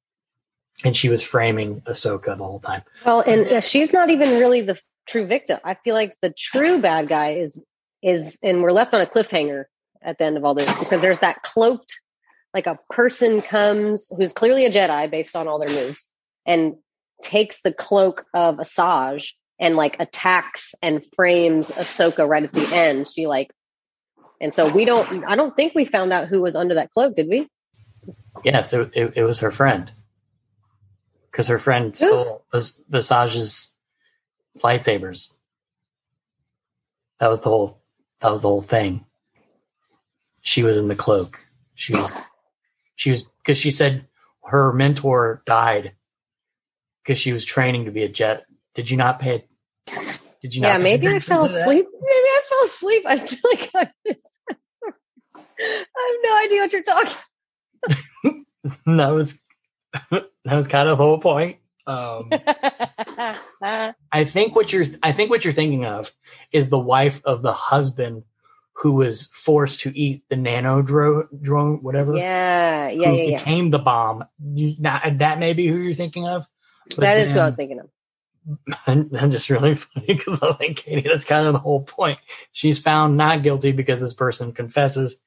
and 0.86 0.96
she 0.96 1.10
was 1.10 1.24
framing 1.24 1.82
Ahsoka 1.82 2.38
the 2.38 2.44
whole 2.44 2.60
time. 2.60 2.84
Well, 3.04 3.22
and 3.22 3.48
uh, 3.48 3.62
she's 3.62 3.92
not 3.92 4.12
even 4.12 4.40
really 4.40 4.62
the 4.62 4.80
true 5.08 5.26
victim. 5.26 5.60
I 5.64 5.74
feel 5.74 5.96
like 5.96 6.16
the 6.22 6.32
true 6.32 6.80
bad 6.80 7.10
guy 7.10 7.32
is 7.32 7.66
is, 8.02 8.40
and 8.44 8.62
we're 8.62 8.72
left 8.72 8.94
on 8.94 9.02
a 9.02 9.06
cliffhanger 9.06 9.66
at 10.02 10.18
the 10.18 10.24
end 10.24 10.38
of 10.38 10.46
all 10.46 10.56
this 10.56 10.80
because 10.80 11.02
there's 11.02 11.20
that 11.20 11.44
cloaked, 11.44 12.00
like 12.54 12.68
a 12.68 12.80
person 12.90 13.42
comes 13.42 14.12
who's 14.16 14.34
clearly 14.34 14.66
a 14.66 14.72
Jedi 14.72 15.10
based 15.10 15.36
on 15.36 15.48
all 15.48 15.60
their 15.60 15.70
moves 15.70 16.12
and 16.46 16.76
takes 17.22 17.62
the 17.62 17.72
cloak 17.72 18.26
of 18.34 18.58
Asajj 18.58 19.34
and 19.60 19.76
like 19.76 19.98
attacks 20.00 20.74
and 20.82 21.06
frames 21.16 21.70
Ahsoka 21.70 22.28
right 22.28 22.44
at 22.44 22.52
the 22.52 22.76
end. 22.76 23.08
She 23.08 23.28
like, 23.28 23.54
and 24.42 24.52
so 24.54 24.74
we 24.74 24.86
don't, 24.86 25.24
I 25.26 25.36
don't 25.36 25.56
think 25.56 25.76
we 25.76 25.86
found 25.86 26.12
out 26.12 26.28
who 26.28 26.42
was 26.42 26.56
under 26.56 26.76
that 26.76 26.92
cloak, 26.92 27.16
did 27.16 27.28
we? 27.28 27.48
Yes, 28.44 28.74
it, 28.74 28.90
it, 28.96 29.14
it 29.18 29.24
was 29.24 29.40
her 29.42 29.52
friend. 29.52 29.92
Because 31.30 31.48
her 31.48 31.60
friend 31.60 31.96
stole 31.96 32.44
Asajj's 32.52 33.70
lightsabers. 34.58 35.34
That 37.20 37.30
was 37.30 37.42
the 37.42 37.50
whole 37.50 37.81
that 38.22 38.32
was 38.32 38.42
the 38.42 38.48
whole 38.48 38.62
thing. 38.62 39.06
She 40.42 40.64
was 40.64 40.78
in 40.78 40.88
the 40.88 40.96
cloak. 40.96 41.46
She 41.76 41.94
was, 41.94 42.22
she 42.96 43.12
was, 43.12 43.24
because 43.40 43.58
she 43.58 43.72
said 43.72 44.08
her 44.46 44.74
mentor 44.74 45.44
died 45.46 45.94
because 47.04 47.20
she 47.20 47.34
was 47.34 47.46
training 47.46 47.86
to 47.86 47.92
be 47.92 48.04
a 48.04 48.10
jet. 48.10 48.46
Did 48.76 48.90
you 48.90 48.98
not 48.98 49.20
pay? 49.20 49.46
Did 50.42 50.56
you? 50.56 50.62
Not 50.62 50.68
yeah, 50.68 50.78
maybe 50.78 51.08
I 51.08 51.20
fell 51.20 51.46
asleep. 51.46 51.86
Maybe 51.94 52.10
I 52.10 52.42
fell 52.50 52.66
asleep. 52.66 53.04
I 53.06 53.18
feel 53.18 53.52
like 53.52 53.72
I, 53.76 53.92
I 55.60 56.12
have 56.12 56.18
no 56.24 56.38
idea 56.46 56.62
what 56.62 56.74
you're 56.74 56.84
talking. 56.84 57.18
that 58.98 59.10
was 59.10 59.38
that 60.12 60.30
was 60.46 60.68
kind 60.68 60.90
of 60.90 60.98
the 60.98 61.04
whole 61.04 61.20
point. 61.20 61.58
Um, 61.88 62.30
I 64.12 64.24
think 64.26 64.56
what 64.56 64.72
you're 64.72 64.86
I 65.02 65.12
think 65.12 65.30
what 65.30 65.44
you're 65.44 65.54
thinking 65.54 65.86
of 65.86 66.12
is 66.52 66.70
the 66.70 66.80
wife 66.80 67.22
of 67.26 67.42
the 67.42 67.54
husband 67.54 68.24
who 68.74 68.94
was 68.94 69.30
forced 69.34 69.82
to 69.82 69.98
eat 69.98 70.24
the 70.30 70.36
nano 70.36 70.82
drone, 70.82 71.28
drone 71.40 71.84
whatever. 71.84 72.16
Yeah, 72.16 72.90
yeah, 72.90 73.10
who 73.10 73.16
yeah. 73.16 73.40
Became 73.40 73.66
yeah. 73.66 73.72
the 73.72 73.80
bomb. 73.80 74.26
You, 74.54 74.76
not, 74.80 75.20
that 75.20 75.40
may 75.40 75.54
be 75.54 75.68
who 75.68 75.78
you're 75.78 75.94
thinking 75.94 76.28
of. 76.28 76.48
That 76.98 77.18
is 77.20 77.36
what 77.36 77.44
I 77.44 77.46
was 77.46 77.56
thinking 77.56 77.80
of. 77.80 77.90
I'm 78.88 79.32
just 79.32 79.50
really 79.50 79.76
funny 79.76 80.08
because 80.08 80.42
I 80.42 80.48
was 80.48 80.60
like, 80.60 80.78
Katy, 80.78 81.08
that's 81.08 81.26
kind 81.26 81.46
of 81.46 81.54
the 81.54 81.60
whole 81.60 81.84
point. 81.84 82.18
She's 82.52 82.80
found 82.80 83.18
not 83.18 83.44
guilty 83.44 83.72
because 83.72 84.02
this 84.02 84.16
person 84.16 84.52
confesses. 84.52 85.18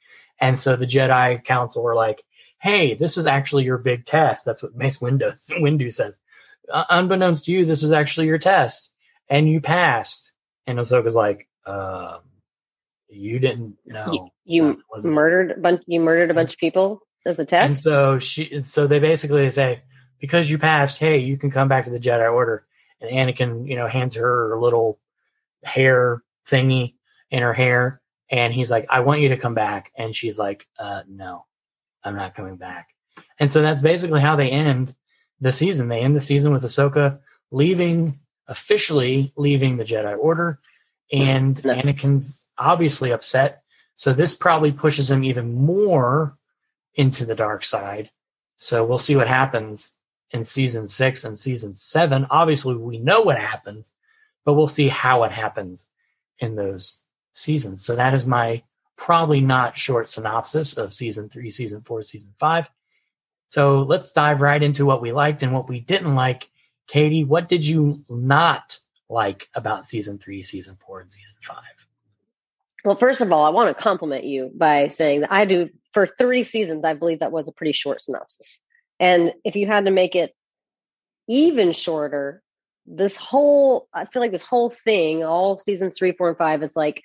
And 0.40 0.58
so 0.58 0.74
the 0.74 0.86
Jedi 0.86 1.44
Council 1.44 1.86
are 1.86 1.94
like, 1.94 2.24
hey, 2.60 2.94
this 2.94 3.14
was 3.14 3.26
actually 3.26 3.64
your 3.64 3.78
big 3.78 4.04
test. 4.04 4.44
That's 4.44 4.62
what 4.62 4.74
Mace 4.74 4.98
Windu, 4.98 5.32
Windu 5.60 5.92
says 5.94 6.18
unbeknownst 6.68 7.46
to 7.46 7.52
you, 7.52 7.64
this 7.64 7.82
was 7.82 7.92
actually 7.92 8.26
your 8.26 8.38
test, 8.38 8.90
and 9.28 9.48
you 9.48 9.60
passed. 9.60 10.32
And 10.66 10.78
Ahsoka's 10.78 11.14
like, 11.14 11.48
uh, 11.66 12.18
you 13.08 13.38
didn't 13.38 13.76
know. 13.86 14.30
You, 14.44 14.82
you 14.94 15.10
murdered 15.10 15.52
a 15.52 15.60
bunch. 15.60 15.82
You 15.86 16.00
murdered 16.00 16.30
a 16.30 16.34
bunch 16.34 16.54
of 16.54 16.58
people 16.58 17.00
as 17.26 17.38
a 17.38 17.44
test. 17.44 17.64
And 17.64 17.78
so 17.78 18.18
she, 18.18 18.60
so 18.60 18.86
they 18.86 18.98
basically 18.98 19.50
say, 19.50 19.82
because 20.20 20.50
you 20.50 20.58
passed, 20.58 20.98
hey, 20.98 21.18
you 21.18 21.36
can 21.36 21.50
come 21.50 21.68
back 21.68 21.84
to 21.84 21.90
the 21.90 22.00
Jedi 22.00 22.32
Order. 22.32 22.66
And 23.00 23.10
Anakin, 23.10 23.68
you 23.68 23.76
know, 23.76 23.86
hands 23.86 24.14
her 24.14 24.54
a 24.54 24.60
little 24.60 24.98
hair 25.62 26.22
thingy 26.48 26.94
in 27.30 27.42
her 27.42 27.52
hair, 27.52 28.00
and 28.30 28.52
he's 28.52 28.70
like, 28.70 28.86
I 28.88 29.00
want 29.00 29.20
you 29.20 29.30
to 29.30 29.36
come 29.36 29.54
back. 29.54 29.92
And 29.96 30.14
she's 30.14 30.38
like, 30.38 30.66
uh, 30.78 31.02
no, 31.08 31.44
I'm 32.02 32.16
not 32.16 32.34
coming 32.34 32.56
back. 32.56 32.88
And 33.38 33.50
so 33.50 33.62
that's 33.62 33.82
basically 33.82 34.20
how 34.20 34.36
they 34.36 34.50
end 34.50 34.94
the 35.44 35.52
season. 35.52 35.88
They 35.88 36.00
end 36.00 36.16
the 36.16 36.22
season 36.22 36.54
with 36.54 36.62
Ahsoka 36.62 37.18
leaving, 37.50 38.18
officially 38.48 39.30
leaving 39.36 39.76
the 39.76 39.84
Jedi 39.84 40.18
Order, 40.18 40.58
and 41.12 41.62
no. 41.62 41.74
Anakin's 41.74 42.46
obviously 42.56 43.12
upset. 43.12 43.62
So 43.96 44.14
this 44.14 44.34
probably 44.34 44.72
pushes 44.72 45.10
him 45.10 45.22
even 45.22 45.54
more 45.54 46.38
into 46.94 47.26
the 47.26 47.34
dark 47.34 47.62
side. 47.64 48.10
So 48.56 48.86
we'll 48.86 48.96
see 48.98 49.16
what 49.16 49.28
happens 49.28 49.92
in 50.30 50.44
season 50.44 50.86
six 50.86 51.24
and 51.24 51.38
season 51.38 51.74
seven. 51.74 52.26
Obviously, 52.30 52.74
we 52.76 52.98
know 52.98 53.20
what 53.20 53.38
happens, 53.38 53.92
but 54.46 54.54
we'll 54.54 54.66
see 54.66 54.88
how 54.88 55.24
it 55.24 55.32
happens 55.32 55.88
in 56.38 56.56
those 56.56 57.02
seasons. 57.34 57.84
So 57.84 57.96
that 57.96 58.14
is 58.14 58.26
my 58.26 58.62
probably 58.96 59.42
not 59.42 59.76
short 59.76 60.08
synopsis 60.08 60.78
of 60.78 60.94
season 60.94 61.28
three, 61.28 61.50
season 61.50 61.82
four, 61.82 62.02
season 62.02 62.32
five. 62.40 62.70
So 63.54 63.82
let's 63.82 64.10
dive 64.10 64.40
right 64.40 64.60
into 64.60 64.84
what 64.84 65.00
we 65.00 65.12
liked 65.12 65.44
and 65.44 65.52
what 65.52 65.68
we 65.68 65.78
didn't 65.78 66.16
like. 66.16 66.50
Katie, 66.88 67.22
what 67.22 67.48
did 67.48 67.64
you 67.64 68.04
not 68.08 68.80
like 69.08 69.48
about 69.54 69.86
season 69.86 70.18
three, 70.18 70.42
season 70.42 70.76
four, 70.84 70.98
and 70.98 71.12
season 71.12 71.36
five? 71.40 71.62
Well, 72.84 72.96
first 72.96 73.20
of 73.20 73.30
all, 73.30 73.44
I 73.44 73.50
want 73.50 73.68
to 73.68 73.80
compliment 73.80 74.24
you 74.24 74.50
by 74.52 74.88
saying 74.88 75.20
that 75.20 75.32
I 75.32 75.44
do 75.44 75.70
for 75.92 76.08
three 76.08 76.42
seasons. 76.42 76.84
I 76.84 76.94
believe 76.94 77.20
that 77.20 77.30
was 77.30 77.46
a 77.46 77.52
pretty 77.52 77.70
short 77.70 78.02
synopsis. 78.02 78.60
And 78.98 79.34
if 79.44 79.54
you 79.54 79.68
had 79.68 79.84
to 79.84 79.92
make 79.92 80.16
it 80.16 80.34
even 81.28 81.70
shorter, 81.70 82.42
this 82.86 83.16
whole, 83.16 83.86
I 83.94 84.06
feel 84.06 84.20
like 84.20 84.32
this 84.32 84.42
whole 84.42 84.70
thing, 84.70 85.22
all 85.22 85.58
seasons 85.58 85.96
three, 85.96 86.10
four, 86.10 86.30
and 86.30 86.38
five 86.38 86.64
is 86.64 86.74
like, 86.74 87.04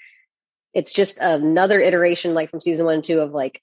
it's 0.73 0.95
just 0.95 1.19
another 1.19 1.79
iteration, 1.79 2.33
like 2.33 2.49
from 2.49 2.59
season 2.59 2.87
one 2.87 2.95
and 2.95 3.03
two 3.03 3.19
of 3.19 3.33
like 3.33 3.61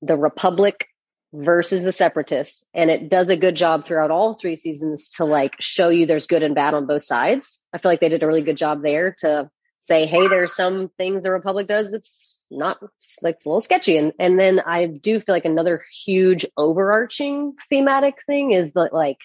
the 0.00 0.16
Republic 0.16 0.88
versus 1.32 1.82
the 1.82 1.92
separatists 1.92 2.66
and 2.74 2.90
it 2.90 3.08
does 3.08 3.30
a 3.30 3.36
good 3.36 3.56
job 3.56 3.84
throughout 3.84 4.10
all 4.10 4.34
three 4.34 4.56
seasons 4.56 5.10
to 5.10 5.24
like 5.24 5.56
show 5.60 5.88
you 5.88 6.04
there's 6.04 6.26
good 6.26 6.42
and 6.42 6.54
bad 6.54 6.74
on 6.74 6.86
both 6.86 7.02
sides. 7.02 7.64
I 7.72 7.78
feel 7.78 7.90
like 7.90 8.00
they 8.00 8.10
did 8.10 8.22
a 8.22 8.26
really 8.26 8.42
good 8.42 8.56
job 8.58 8.82
there 8.82 9.16
to 9.20 9.50
say 9.80 10.06
hey 10.06 10.28
there's 10.28 10.54
some 10.54 10.90
things 10.96 11.22
the 11.22 11.30
republic 11.30 11.66
does 11.66 11.90
that's 11.90 12.38
not 12.50 12.80
like 13.22 13.36
it's 13.36 13.46
a 13.46 13.48
little 13.48 13.60
sketchy. 13.60 13.96
And 13.96 14.12
and 14.18 14.38
then 14.38 14.60
i 14.60 14.86
do 14.86 15.18
feel 15.20 15.34
like 15.34 15.44
another 15.44 15.82
huge 16.04 16.46
overarching 16.56 17.54
thematic 17.70 18.16
thing 18.26 18.52
is 18.52 18.72
that 18.72 18.92
like 18.92 19.18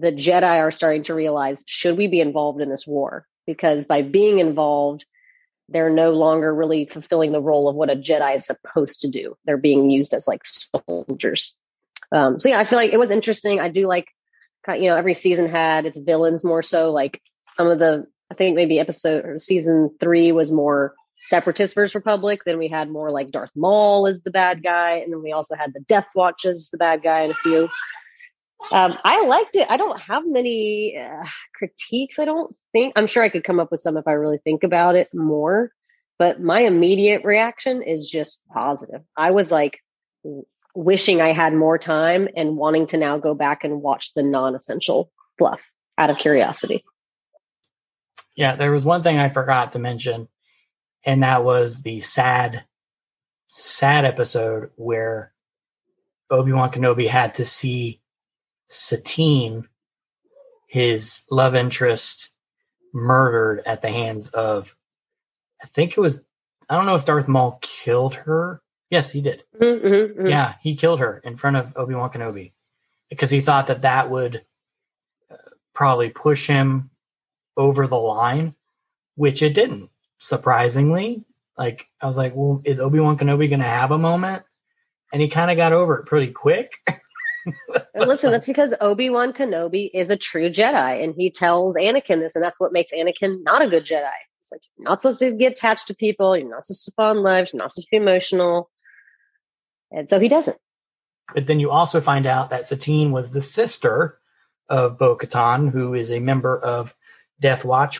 the 0.00 0.12
jedi 0.12 0.60
are 0.60 0.70
starting 0.70 1.02
to 1.04 1.14
realize 1.14 1.64
should 1.66 1.98
we 1.98 2.06
be 2.08 2.20
involved 2.20 2.60
in 2.60 2.68
this 2.68 2.86
war? 2.86 3.26
Because 3.46 3.86
by 3.86 4.02
being 4.02 4.38
involved 4.38 5.06
they're 5.68 5.90
no 5.90 6.10
longer 6.10 6.54
really 6.54 6.86
fulfilling 6.86 7.32
the 7.32 7.40
role 7.40 7.68
of 7.68 7.76
what 7.76 7.90
a 7.90 7.96
Jedi 7.96 8.36
is 8.36 8.46
supposed 8.46 9.00
to 9.00 9.08
do. 9.08 9.36
They're 9.44 9.56
being 9.56 9.90
used 9.90 10.14
as 10.14 10.26
like 10.26 10.42
soldiers. 10.44 11.54
Um, 12.10 12.38
so 12.38 12.48
yeah, 12.48 12.58
I 12.58 12.64
feel 12.64 12.78
like 12.78 12.92
it 12.92 12.98
was 12.98 13.10
interesting. 13.10 13.60
I 13.60 13.68
do 13.68 13.86
like, 13.86 14.08
you 14.68 14.88
know, 14.88 14.96
every 14.96 15.14
season 15.14 15.48
had 15.48 15.86
its 15.86 16.00
villains 16.00 16.44
more 16.44 16.62
so. 16.62 16.90
Like 16.90 17.20
some 17.50 17.68
of 17.68 17.78
the, 17.78 18.06
I 18.30 18.34
think 18.34 18.56
maybe 18.56 18.80
episode 18.80 19.24
or 19.24 19.38
season 19.38 19.90
three 20.00 20.32
was 20.32 20.52
more 20.52 20.94
Separatist 21.20 21.74
versus 21.74 21.94
Republic. 21.94 22.42
Then 22.44 22.58
we 22.58 22.68
had 22.68 22.88
more 22.90 23.10
like 23.10 23.30
Darth 23.30 23.50
Maul 23.56 24.06
as 24.06 24.22
the 24.22 24.30
bad 24.30 24.62
guy, 24.62 24.98
and 24.98 25.12
then 25.12 25.22
we 25.22 25.32
also 25.32 25.56
had 25.56 25.72
the 25.74 25.80
Death 25.80 26.08
Watch 26.14 26.44
as 26.44 26.68
the 26.70 26.78
bad 26.78 27.02
guy, 27.02 27.22
and 27.22 27.32
a 27.32 27.36
few. 27.36 27.68
Um, 28.72 28.98
I 29.04 29.24
liked 29.24 29.56
it. 29.56 29.70
I 29.70 29.76
don't 29.76 30.00
have 30.00 30.24
many 30.26 30.98
uh, 30.98 31.24
critiques. 31.54 32.18
I 32.18 32.24
don't 32.24 32.54
think. 32.72 32.92
I'm 32.96 33.06
sure 33.06 33.22
I 33.22 33.28
could 33.28 33.44
come 33.44 33.60
up 33.60 33.70
with 33.70 33.80
some 33.80 33.96
if 33.96 34.06
I 34.06 34.12
really 34.12 34.38
think 34.38 34.64
about 34.64 34.96
it 34.96 35.08
more. 35.14 35.70
But 36.18 36.40
my 36.40 36.60
immediate 36.60 37.24
reaction 37.24 37.82
is 37.82 38.10
just 38.10 38.46
positive. 38.48 39.02
I 39.16 39.30
was 39.30 39.52
like 39.52 39.78
wishing 40.74 41.20
I 41.20 41.32
had 41.32 41.54
more 41.54 41.78
time 41.78 42.28
and 42.36 42.56
wanting 42.56 42.88
to 42.88 42.98
now 42.98 43.18
go 43.18 43.34
back 43.34 43.64
and 43.64 43.80
watch 43.80 44.14
the 44.14 44.22
non-essential 44.22 45.10
fluff 45.38 45.70
out 45.96 46.10
of 46.10 46.18
curiosity. 46.18 46.84
Yeah, 48.36 48.56
there 48.56 48.72
was 48.72 48.84
one 48.84 49.02
thing 49.02 49.18
I 49.18 49.28
forgot 49.28 49.72
to 49.72 49.78
mention, 49.78 50.28
and 51.04 51.22
that 51.22 51.44
was 51.44 51.82
the 51.82 52.00
sad, 52.00 52.64
sad 53.48 54.04
episode 54.04 54.70
where 54.76 55.32
Obi 56.30 56.52
Wan 56.52 56.70
Kenobi 56.70 57.08
had 57.08 57.36
to 57.36 57.44
see 57.44 58.00
Satine, 58.68 59.66
his 60.66 61.22
love 61.30 61.54
interest, 61.54 62.30
murdered 62.92 63.62
at 63.66 63.82
the 63.82 63.88
hands 63.88 64.30
of, 64.30 64.76
I 65.62 65.66
think 65.66 65.96
it 65.96 66.00
was, 66.00 66.22
I 66.68 66.74
don't 66.76 66.86
know 66.86 66.94
if 66.94 67.04
Darth 67.04 67.28
Maul 67.28 67.58
killed 67.60 68.14
her. 68.14 68.62
Yes, 68.90 69.10
he 69.10 69.20
did. 69.20 69.42
Mm-hmm, 69.60 69.86
mm-hmm. 69.86 70.26
Yeah, 70.26 70.54
he 70.62 70.76
killed 70.76 71.00
her 71.00 71.20
in 71.24 71.36
front 71.36 71.56
of 71.56 71.76
Obi 71.76 71.94
Wan 71.94 72.10
Kenobi 72.10 72.52
because 73.10 73.30
he 73.30 73.40
thought 73.40 73.66
that 73.68 73.82
that 73.82 74.10
would 74.10 74.44
uh, 75.30 75.36
probably 75.74 76.10
push 76.10 76.46
him 76.46 76.90
over 77.56 77.86
the 77.86 77.96
line, 77.96 78.54
which 79.14 79.42
it 79.42 79.54
didn't. 79.54 79.90
Surprisingly, 80.20 81.24
like 81.56 81.88
I 82.00 82.06
was 82.06 82.16
like, 82.16 82.34
well, 82.34 82.62
is 82.64 82.80
Obi 82.80 83.00
Wan 83.00 83.18
Kenobi 83.18 83.48
going 83.48 83.60
to 83.60 83.66
have 83.66 83.90
a 83.90 83.98
moment? 83.98 84.42
And 85.12 85.22
he 85.22 85.28
kind 85.28 85.50
of 85.50 85.56
got 85.56 85.72
over 85.72 85.98
it 85.98 86.06
pretty 86.06 86.32
quick. 86.32 86.72
Listen, 87.94 88.30
that's 88.30 88.46
because 88.46 88.74
Obi 88.80 89.10
Wan 89.10 89.32
Kenobi 89.32 89.90
is 89.92 90.10
a 90.10 90.16
true 90.16 90.50
Jedi, 90.50 91.02
and 91.02 91.14
he 91.16 91.30
tells 91.30 91.76
Anakin 91.76 92.20
this, 92.20 92.34
and 92.34 92.44
that's 92.44 92.60
what 92.60 92.72
makes 92.72 92.92
Anakin 92.92 93.42
not 93.42 93.62
a 93.62 93.68
good 93.68 93.84
Jedi. 93.84 94.10
It's 94.40 94.52
like 94.52 94.60
you're 94.76 94.88
not 94.88 95.02
supposed 95.02 95.20
to 95.20 95.32
get 95.32 95.52
attached 95.52 95.88
to 95.88 95.94
people, 95.94 96.36
you're 96.36 96.48
not 96.48 96.66
supposed 96.66 96.84
to 96.86 96.92
fall 96.92 97.12
in 97.12 97.22
love, 97.22 97.48
you're 97.52 97.60
not 97.60 97.72
supposed 97.72 97.88
to 97.88 97.90
be 97.90 97.96
emotional, 97.96 98.70
and 99.90 100.08
so 100.08 100.20
he 100.20 100.28
doesn't. 100.28 100.56
But 101.34 101.46
then 101.46 101.60
you 101.60 101.70
also 101.70 102.00
find 102.00 102.26
out 102.26 102.50
that 102.50 102.66
Satine 102.66 103.12
was 103.12 103.30
the 103.30 103.42
sister 103.42 104.18
of 104.68 104.98
Bo 104.98 105.16
Katan, 105.16 105.70
who 105.70 105.94
is 105.94 106.10
a 106.10 106.20
member 106.20 106.58
of 106.58 106.94
Death 107.40 107.64
Watch. 107.64 107.98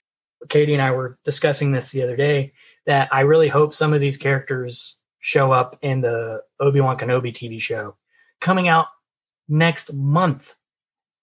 Katy 0.48 0.72
and 0.72 0.82
I 0.82 0.92
were 0.92 1.18
discussing 1.24 1.72
this 1.72 1.90
the 1.90 2.02
other 2.02 2.16
day 2.16 2.52
that 2.86 3.08
I 3.12 3.20
really 3.20 3.48
hope 3.48 3.74
some 3.74 3.92
of 3.92 4.00
these 4.00 4.16
characters 4.16 4.96
show 5.18 5.52
up 5.52 5.78
in 5.82 6.00
the 6.00 6.42
Obi 6.60 6.80
Wan 6.80 6.96
Kenobi 6.96 7.34
TV 7.34 7.60
show 7.60 7.96
coming 8.40 8.68
out 8.68 8.86
next 9.48 9.92
month. 9.92 10.54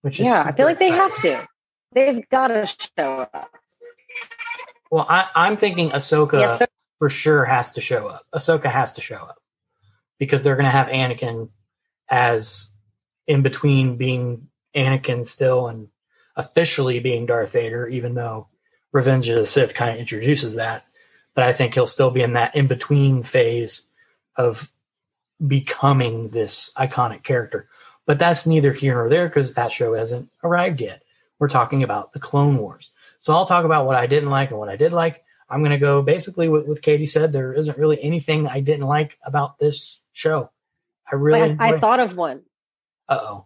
Which 0.02 0.20
is 0.20 0.28
yeah, 0.28 0.44
I 0.46 0.52
feel 0.52 0.66
like 0.66 0.80
they 0.80 0.92
have 0.92 1.16
to. 1.22 1.48
They've 1.94 2.28
got 2.30 2.48
to 2.50 2.66
show 2.66 3.28
up. 3.34 3.50
Well, 4.92 5.06
I, 5.10 5.48
am 5.48 5.58
thinking 5.58 5.90
Ahsoka 5.92 6.40
yes, 6.40 6.62
for 7.00 7.10
sure 7.10 7.46
has 7.46 7.74
to 7.74 7.82
show 7.82 8.08
up. 8.08 8.26
Ahsoka 8.34 8.66
has 8.66 8.94
to 8.94 9.02
show 9.02 9.18
up 9.18 9.38
because 10.20 10.44
they're 10.44 10.56
going 10.56 10.66
to 10.66 10.72
have 10.72 10.88
Anakin 10.88 11.50
as 12.10 12.70
in 13.28 13.42
between 13.42 13.98
being 13.98 14.48
Anakin 14.76 15.26
still 15.26 15.68
and 15.68 15.88
officially 16.36 17.00
being 17.00 17.26
Darth 17.26 17.52
Vader, 17.52 17.88
even 17.88 18.14
though 18.14 18.50
Revenge 18.92 19.28
of 19.30 19.38
the 19.38 19.46
Sith 19.46 19.74
kind 19.74 19.94
of 19.94 20.00
introduces 20.00 20.56
that. 20.56 20.86
But 21.34 21.46
I 21.46 21.54
think 21.54 21.74
he'll 21.74 21.88
still 21.88 22.12
be 22.12 22.22
in 22.22 22.34
that 22.34 22.56
in 22.56 22.68
between 22.68 23.24
phase 23.24 23.88
of 24.36 24.72
becoming 25.46 26.30
this 26.30 26.72
iconic 26.78 27.24
character. 27.24 27.68
But 28.06 28.20
that's 28.20 28.46
neither 28.46 28.72
here 28.72 28.94
nor 28.94 29.10
there 29.10 29.28
because 29.28 29.56
that 29.56 29.72
show 29.72 29.94
hasn't 29.94 30.30
arrived 30.44 30.82
yet. 30.82 31.02
We're 31.40 31.50
talking 31.50 31.84
about 31.84 32.14
the 32.14 32.20
Clone 32.20 32.58
Wars. 32.58 32.92
So 33.20 33.34
I'll 33.34 33.48
talk 33.48 33.66
about 33.66 33.86
what 33.86 33.96
I 33.96 34.08
didn't 34.08 34.30
like 34.30 34.52
and 34.52 34.60
what 34.60 34.70
I 34.70 34.76
did 34.76 34.94
like. 34.94 35.24
I'm 35.50 35.62
going 35.62 35.72
to 35.72 35.78
go 35.78 36.02
basically 36.02 36.50
what, 36.50 36.68
what 36.68 36.82
Katy 36.82 37.08
said. 37.08 37.32
There 37.32 37.54
isn't 37.54 37.78
really 37.78 38.02
anything 38.02 38.48
I 38.48 38.62
didn't 38.62 38.86
like 38.86 39.18
about 39.26 39.58
this 39.60 40.02
show. 40.14 40.52
I 41.12 41.16
really. 41.16 41.56
I, 41.60 41.68
I 41.68 41.80
thought 41.80 42.00
of 42.00 42.16
one. 42.16 42.44
Uh 43.08 43.20
oh. 43.22 43.46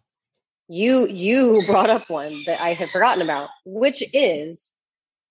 You 0.68 1.08
you 1.08 1.62
brought 1.66 1.90
up 1.90 2.10
one 2.10 2.32
that 2.46 2.62
I 2.62 2.70
had 2.70 2.90
forgotten 2.90 3.22
about, 3.22 3.50
which 3.66 4.04
is 4.14 4.74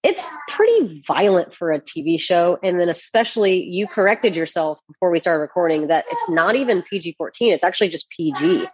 it's 0.02 0.28
pretty 0.48 1.02
violent 1.06 1.54
for 1.54 1.72
a 1.72 1.80
TV 1.80 2.20
show. 2.20 2.58
And 2.62 2.78
then 2.78 2.88
especially 2.88 3.64
you 3.64 3.86
corrected 3.86 4.36
yourself 4.36 4.80
before 4.86 5.10
we 5.10 5.18
started 5.18 5.40
recording 5.40 5.88
that 5.88 6.04
it's 6.10 6.28
not 6.28 6.54
even 6.54 6.82
PG 6.82 7.14
14. 7.18 7.52
It's 7.52 7.64
actually 7.64 7.88
just 7.88 8.10
PG 8.10 8.66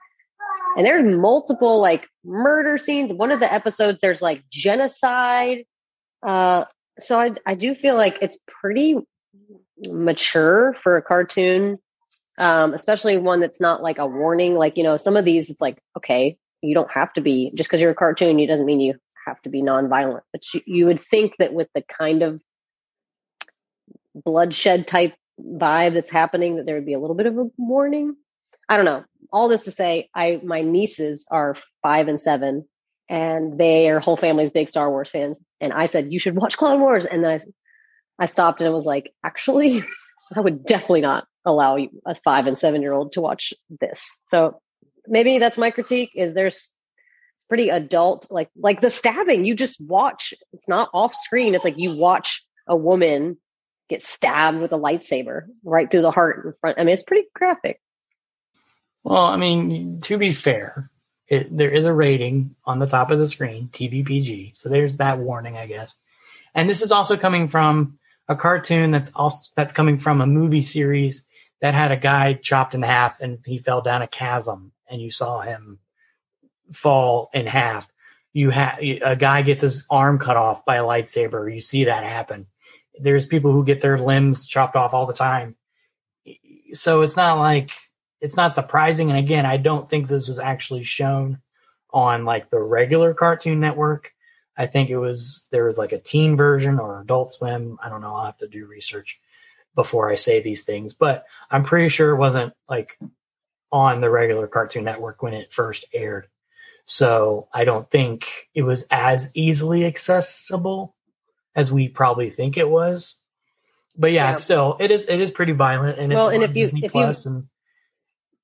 and 0.76 0.84
there's 0.84 1.04
multiple 1.04 1.80
like 1.80 2.08
murder 2.24 2.78
scenes. 2.78 3.12
One 3.12 3.30
of 3.30 3.40
the 3.40 3.52
episodes, 3.52 4.00
there's 4.00 4.22
like 4.22 4.42
genocide. 4.50 5.64
Uh, 6.26 6.64
so 6.98 7.18
I, 7.20 7.32
I 7.46 7.54
do 7.54 7.74
feel 7.74 7.96
like 7.96 8.18
it's 8.22 8.38
pretty 8.60 8.96
mature 9.78 10.76
for 10.82 10.96
a 10.96 11.02
cartoon, 11.02 11.78
um, 12.38 12.74
especially 12.74 13.18
one 13.18 13.40
that's 13.40 13.60
not 13.60 13.82
like 13.82 13.98
a 13.98 14.06
warning. 14.06 14.54
Like, 14.54 14.76
you 14.76 14.84
know, 14.84 14.96
some 14.96 15.16
of 15.16 15.24
these, 15.24 15.50
it's 15.50 15.60
like, 15.60 15.78
okay, 15.96 16.38
you 16.62 16.74
don't 16.74 16.90
have 16.90 17.12
to 17.14 17.20
be, 17.20 17.52
just 17.54 17.68
because 17.68 17.80
you're 17.80 17.92
a 17.92 17.96
cartoon, 17.96 18.40
it 18.40 18.46
doesn't 18.46 18.66
mean 18.66 18.80
you 18.80 18.94
have 19.26 19.40
to 19.42 19.50
be 19.50 19.62
nonviolent. 19.62 20.22
But 20.32 20.42
you, 20.52 20.60
you 20.66 20.86
would 20.86 21.00
think 21.00 21.34
that 21.38 21.52
with 21.52 21.68
the 21.74 21.82
kind 21.82 22.22
of 22.22 22.40
bloodshed 24.14 24.86
type 24.86 25.14
vibe 25.40 25.94
that's 25.94 26.10
happening, 26.10 26.56
that 26.56 26.66
there 26.66 26.76
would 26.76 26.86
be 26.86 26.94
a 26.94 27.00
little 27.00 27.16
bit 27.16 27.26
of 27.26 27.38
a 27.38 27.50
warning. 27.58 28.16
I 28.68 28.76
don't 28.76 28.86
know 28.86 29.04
all 29.34 29.48
this 29.48 29.64
to 29.64 29.72
say, 29.72 30.08
I 30.14 30.40
my 30.44 30.62
nieces 30.62 31.26
are 31.28 31.56
five 31.82 32.06
and 32.06 32.20
seven, 32.20 32.66
and 33.10 33.58
their 33.58 33.98
whole 33.98 34.16
family's 34.16 34.50
big 34.50 34.68
Star 34.68 34.88
Wars 34.88 35.10
fans. 35.10 35.40
And 35.60 35.72
I 35.72 35.86
said, 35.86 36.12
"You 36.12 36.20
should 36.20 36.36
watch 36.36 36.56
Clone 36.56 36.80
Wars." 36.80 37.04
And 37.04 37.24
then 37.24 37.40
I, 38.20 38.24
I 38.24 38.26
stopped 38.26 38.62
and 38.62 38.72
was 38.72 38.86
like, 38.86 39.12
"Actually, 39.24 39.84
I 40.34 40.40
would 40.40 40.64
definitely 40.64 41.00
not 41.00 41.26
allow 41.44 41.76
a 41.76 42.14
five 42.24 42.46
and 42.46 42.56
seven 42.56 42.80
year 42.80 42.92
old 42.92 43.12
to 43.12 43.20
watch 43.20 43.52
this." 43.80 44.20
So 44.28 44.60
maybe 45.08 45.40
that's 45.40 45.58
my 45.58 45.72
critique. 45.72 46.12
Is 46.14 46.32
there's 46.32 46.72
pretty 47.48 47.70
adult, 47.70 48.28
like 48.30 48.50
like 48.56 48.80
the 48.80 48.88
stabbing. 48.88 49.44
You 49.44 49.56
just 49.56 49.84
watch. 49.84 50.32
It's 50.52 50.68
not 50.68 50.90
off 50.94 51.12
screen. 51.12 51.56
It's 51.56 51.64
like 51.64 51.76
you 51.76 51.96
watch 51.96 52.46
a 52.68 52.76
woman 52.76 53.38
get 53.88 54.00
stabbed 54.00 54.60
with 54.60 54.72
a 54.72 54.78
lightsaber 54.78 55.46
right 55.64 55.90
through 55.90 56.02
the 56.02 56.12
heart 56.12 56.46
in 56.46 56.52
front. 56.60 56.78
I 56.78 56.84
mean, 56.84 56.94
it's 56.94 57.02
pretty 57.02 57.26
graphic. 57.34 57.80
Well, 59.04 59.26
I 59.26 59.36
mean, 59.36 60.00
to 60.00 60.16
be 60.16 60.32
fair, 60.32 60.90
it, 61.28 61.54
there 61.56 61.70
is 61.70 61.84
a 61.84 61.92
rating 61.92 62.56
on 62.64 62.78
the 62.78 62.86
top 62.86 63.10
of 63.10 63.18
the 63.18 63.28
screen, 63.28 63.68
TVPG. 63.68 64.56
So 64.56 64.68
there's 64.68 64.96
that 64.96 65.18
warning, 65.18 65.56
I 65.56 65.66
guess. 65.66 65.94
And 66.54 66.68
this 66.68 66.82
is 66.82 66.90
also 66.90 67.16
coming 67.16 67.48
from 67.48 67.98
a 68.28 68.34
cartoon 68.34 68.90
that's 68.90 69.12
also 69.14 69.52
that's 69.54 69.72
coming 69.72 69.98
from 69.98 70.22
a 70.22 70.26
movie 70.26 70.62
series 70.62 71.26
that 71.60 71.74
had 71.74 71.92
a 71.92 71.96
guy 71.96 72.34
chopped 72.34 72.74
in 72.74 72.82
half 72.82 73.20
and 73.20 73.38
he 73.44 73.58
fell 73.58 73.82
down 73.82 74.00
a 74.00 74.06
chasm 74.06 74.72
and 74.88 75.00
you 75.00 75.10
saw 75.10 75.40
him 75.40 75.78
fall 76.72 77.30
in 77.34 77.46
half. 77.46 77.86
You 78.32 78.50
have 78.50 78.78
a 78.80 79.16
guy 79.16 79.42
gets 79.42 79.62
his 79.62 79.84
arm 79.90 80.18
cut 80.18 80.36
off 80.36 80.64
by 80.64 80.76
a 80.76 80.84
lightsaber. 80.84 81.52
You 81.52 81.60
see 81.60 81.84
that 81.84 82.04
happen. 82.04 82.46
There's 82.98 83.26
people 83.26 83.52
who 83.52 83.64
get 83.64 83.80
their 83.80 83.98
limbs 83.98 84.46
chopped 84.46 84.76
off 84.76 84.94
all 84.94 85.06
the 85.06 85.12
time. 85.12 85.56
So 86.72 87.02
it's 87.02 87.16
not 87.16 87.38
like 87.38 87.70
it's 88.24 88.36
not 88.36 88.54
surprising. 88.54 89.10
And 89.10 89.18
again, 89.18 89.44
I 89.44 89.58
don't 89.58 89.88
think 89.88 90.08
this 90.08 90.28
was 90.28 90.38
actually 90.38 90.82
shown 90.82 91.42
on 91.90 92.24
like 92.24 92.48
the 92.48 92.58
regular 92.58 93.12
Cartoon 93.12 93.60
Network. 93.60 94.12
I 94.56 94.66
think 94.66 94.88
it 94.88 94.96
was 94.96 95.46
there 95.52 95.66
was 95.66 95.76
like 95.76 95.92
a 95.92 96.00
teen 96.00 96.34
version 96.34 96.78
or 96.80 97.02
Adult 97.02 97.34
Swim. 97.34 97.78
I 97.82 97.90
don't 97.90 98.00
know. 98.00 98.16
I'll 98.16 98.24
have 98.24 98.38
to 98.38 98.48
do 98.48 98.64
research 98.64 99.20
before 99.74 100.10
I 100.10 100.14
say 100.14 100.40
these 100.40 100.64
things, 100.64 100.94
but 100.94 101.26
I'm 101.50 101.64
pretty 101.64 101.90
sure 101.90 102.10
it 102.12 102.18
wasn't 102.18 102.54
like 102.66 102.98
on 103.70 104.00
the 104.00 104.08
regular 104.08 104.46
Cartoon 104.46 104.84
Network 104.84 105.22
when 105.22 105.34
it 105.34 105.52
first 105.52 105.84
aired. 105.92 106.26
So 106.86 107.48
I 107.52 107.66
don't 107.66 107.90
think 107.90 108.24
it 108.54 108.62
was 108.62 108.86
as 108.90 109.30
easily 109.34 109.84
accessible 109.84 110.94
as 111.54 111.70
we 111.70 111.88
probably 111.88 112.30
think 112.30 112.56
it 112.56 112.70
was. 112.70 113.16
But 113.98 114.12
yeah, 114.12 114.30
yeah. 114.30 114.34
still 114.34 114.78
it 114.80 114.90
is 114.90 115.10
it 115.10 115.20
is 115.20 115.30
pretty 115.30 115.52
violent 115.52 115.98
and 115.98 116.10
well, 116.10 116.28
it's 116.28 116.36
and 116.36 116.44
if 116.44 116.56
you, 116.56 116.62
Disney 116.62 116.84
if 116.84 116.92
Plus 116.92 117.26
you, 117.26 117.32
and 117.32 117.48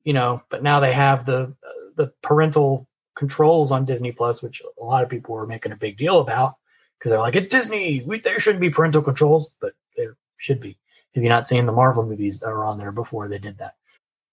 you 0.04 0.12
know, 0.12 0.42
but 0.50 0.62
now 0.62 0.80
they 0.80 0.92
have 0.92 1.26
the 1.26 1.54
the 1.96 2.12
parental 2.22 2.88
controls 3.14 3.70
on 3.70 3.84
Disney 3.84 4.12
Plus, 4.12 4.42
which 4.42 4.62
a 4.80 4.84
lot 4.84 5.02
of 5.02 5.10
people 5.10 5.34
were 5.34 5.46
making 5.46 5.72
a 5.72 5.76
big 5.76 5.98
deal 5.98 6.20
about 6.20 6.56
because 6.98 7.10
they're 7.10 7.20
like, 7.20 7.36
it's 7.36 7.48
Disney. 7.48 8.02
We, 8.02 8.20
there 8.20 8.38
shouldn't 8.38 8.60
be 8.60 8.70
parental 8.70 9.02
controls, 9.02 9.52
but 9.60 9.74
there 9.96 10.16
should 10.38 10.60
be. 10.60 10.78
Have 11.14 11.22
you 11.22 11.28
not 11.28 11.48
seen 11.48 11.66
the 11.66 11.72
Marvel 11.72 12.06
movies 12.06 12.40
that 12.40 12.50
were 12.50 12.64
on 12.64 12.78
there 12.78 12.92
before 12.92 13.28
they 13.28 13.38
did 13.38 13.58
that? 13.58 13.74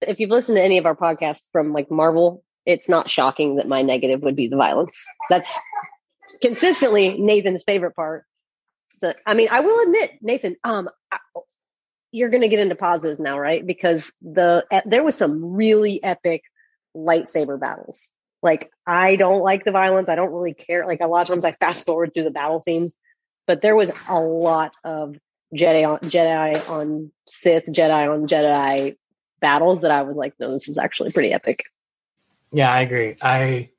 If 0.01 0.19
you've 0.19 0.29
listened 0.29 0.57
to 0.57 0.63
any 0.63 0.77
of 0.77 0.85
our 0.85 0.95
podcasts 0.95 1.49
from 1.51 1.73
like 1.73 1.89
Marvel, 1.89 2.43
it's 2.65 2.87
not 2.87 3.09
shocking 3.09 3.55
that 3.55 3.67
my 3.67 3.81
negative 3.81 4.21
would 4.21 4.35
be 4.35 4.47
the 4.47 4.57
violence. 4.57 5.05
That's 5.29 5.59
consistently 6.41 7.17
Nathan's 7.17 7.63
favorite 7.63 7.95
part. 7.95 8.25
So, 8.99 9.13
I 9.25 9.33
mean, 9.33 9.47
I 9.49 9.61
will 9.61 9.83
admit, 9.83 10.11
Nathan, 10.21 10.55
um, 10.63 10.89
you're 12.17 12.29
going 12.29 12.41
to 12.41 12.49
get 12.49 12.59
into 12.59 12.75
positives 12.75 13.19
now, 13.19 13.39
right? 13.39 13.65
Because 13.65 14.13
the 14.21 14.65
there 14.85 15.03
was 15.03 15.15
some 15.15 15.53
really 15.53 16.03
epic 16.03 16.43
lightsaber 16.95 17.59
battles. 17.59 18.11
Like 18.41 18.71
I 18.85 19.15
don't 19.15 19.41
like 19.41 19.63
the 19.63 19.71
violence. 19.71 20.09
I 20.09 20.15
don't 20.15 20.33
really 20.33 20.53
care. 20.53 20.85
Like 20.85 21.01
a 21.01 21.07
lot 21.07 21.21
of 21.21 21.27
times 21.27 21.45
I 21.45 21.51
fast 21.51 21.85
forward 21.85 22.13
through 22.13 22.23
the 22.23 22.31
battle 22.31 22.59
scenes, 22.59 22.95
but 23.45 23.61
there 23.61 23.75
was 23.75 23.91
a 24.09 24.19
lot 24.19 24.71
of 24.83 25.15
Jedi 25.55 25.87
on 25.87 25.99
Jedi 25.99 26.69
on 26.69 27.11
Sith, 27.27 27.65
Jedi 27.67 28.11
on 28.11 28.27
Jedi 28.27 28.97
battles 29.39 29.81
that 29.81 29.91
I 29.91 30.01
was 30.01 30.17
like, 30.17 30.33
no, 30.39 30.51
this 30.53 30.67
is 30.67 30.77
actually 30.77 31.11
pretty 31.11 31.31
epic. 31.31 31.65
Yeah, 32.51 32.71
I 32.71 32.81
agree. 32.81 33.15
I 33.21 33.69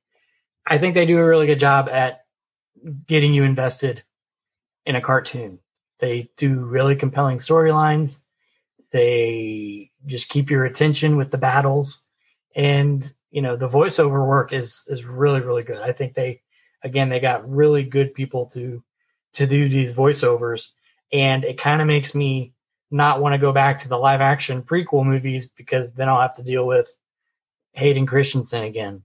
I 0.66 0.78
think 0.78 0.94
they 0.94 1.06
do 1.06 1.18
a 1.18 1.26
really 1.26 1.46
good 1.46 1.60
job 1.60 1.88
at 1.88 2.24
getting 3.06 3.34
you 3.34 3.42
invested 3.42 4.04
in 4.86 4.96
a 4.96 5.00
cartoon. 5.00 5.58
They 5.98 6.30
do 6.36 6.60
really 6.60 6.94
compelling 6.94 7.38
storylines. 7.38 8.22
They 8.92 9.90
just 10.06 10.28
keep 10.28 10.50
your 10.50 10.64
attention 10.64 11.16
with 11.16 11.30
the 11.30 11.38
battles, 11.38 12.04
and 12.54 13.08
you 13.30 13.42
know 13.42 13.56
the 13.56 13.68
voiceover 13.68 14.26
work 14.26 14.52
is 14.52 14.84
is 14.88 15.04
really 15.04 15.40
really 15.40 15.62
good. 15.62 15.80
I 15.80 15.92
think 15.92 16.14
they 16.14 16.42
again 16.82 17.08
they 17.08 17.20
got 17.20 17.48
really 17.48 17.84
good 17.84 18.14
people 18.14 18.46
to 18.54 18.82
to 19.34 19.46
do 19.46 19.68
these 19.68 19.94
voiceovers, 19.94 20.68
and 21.12 21.44
it 21.44 21.58
kind 21.58 21.80
of 21.80 21.86
makes 21.86 22.14
me 22.14 22.54
not 22.90 23.20
want 23.20 23.34
to 23.34 23.38
go 23.38 23.52
back 23.52 23.78
to 23.78 23.88
the 23.88 23.98
live 23.98 24.20
action 24.20 24.62
prequel 24.62 25.04
movies 25.04 25.46
because 25.46 25.92
then 25.92 26.08
I'll 26.08 26.20
have 26.20 26.36
to 26.36 26.42
deal 26.42 26.66
with 26.66 26.90
Hayden 27.72 28.06
Christensen 28.06 28.62
again 28.62 29.02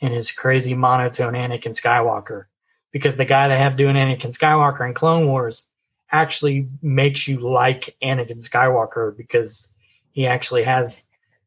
and 0.00 0.14
his 0.14 0.30
crazy 0.30 0.74
monotone 0.74 1.34
Anakin 1.34 1.78
Skywalker. 1.78 2.44
Because 2.92 3.16
the 3.16 3.24
guy 3.24 3.48
they 3.48 3.58
have 3.58 3.76
doing 3.76 3.96
Anakin 3.96 4.36
Skywalker 4.36 4.86
in 4.86 4.94
Clone 4.94 5.26
Wars 5.26 5.66
actually 6.10 6.68
makes 6.82 7.28
you 7.28 7.38
like 7.38 7.96
Anakin 8.02 8.46
Skywalker 8.46 9.16
because 9.16 9.72
he 10.12 10.26
actually 10.26 10.64
has 10.64 11.04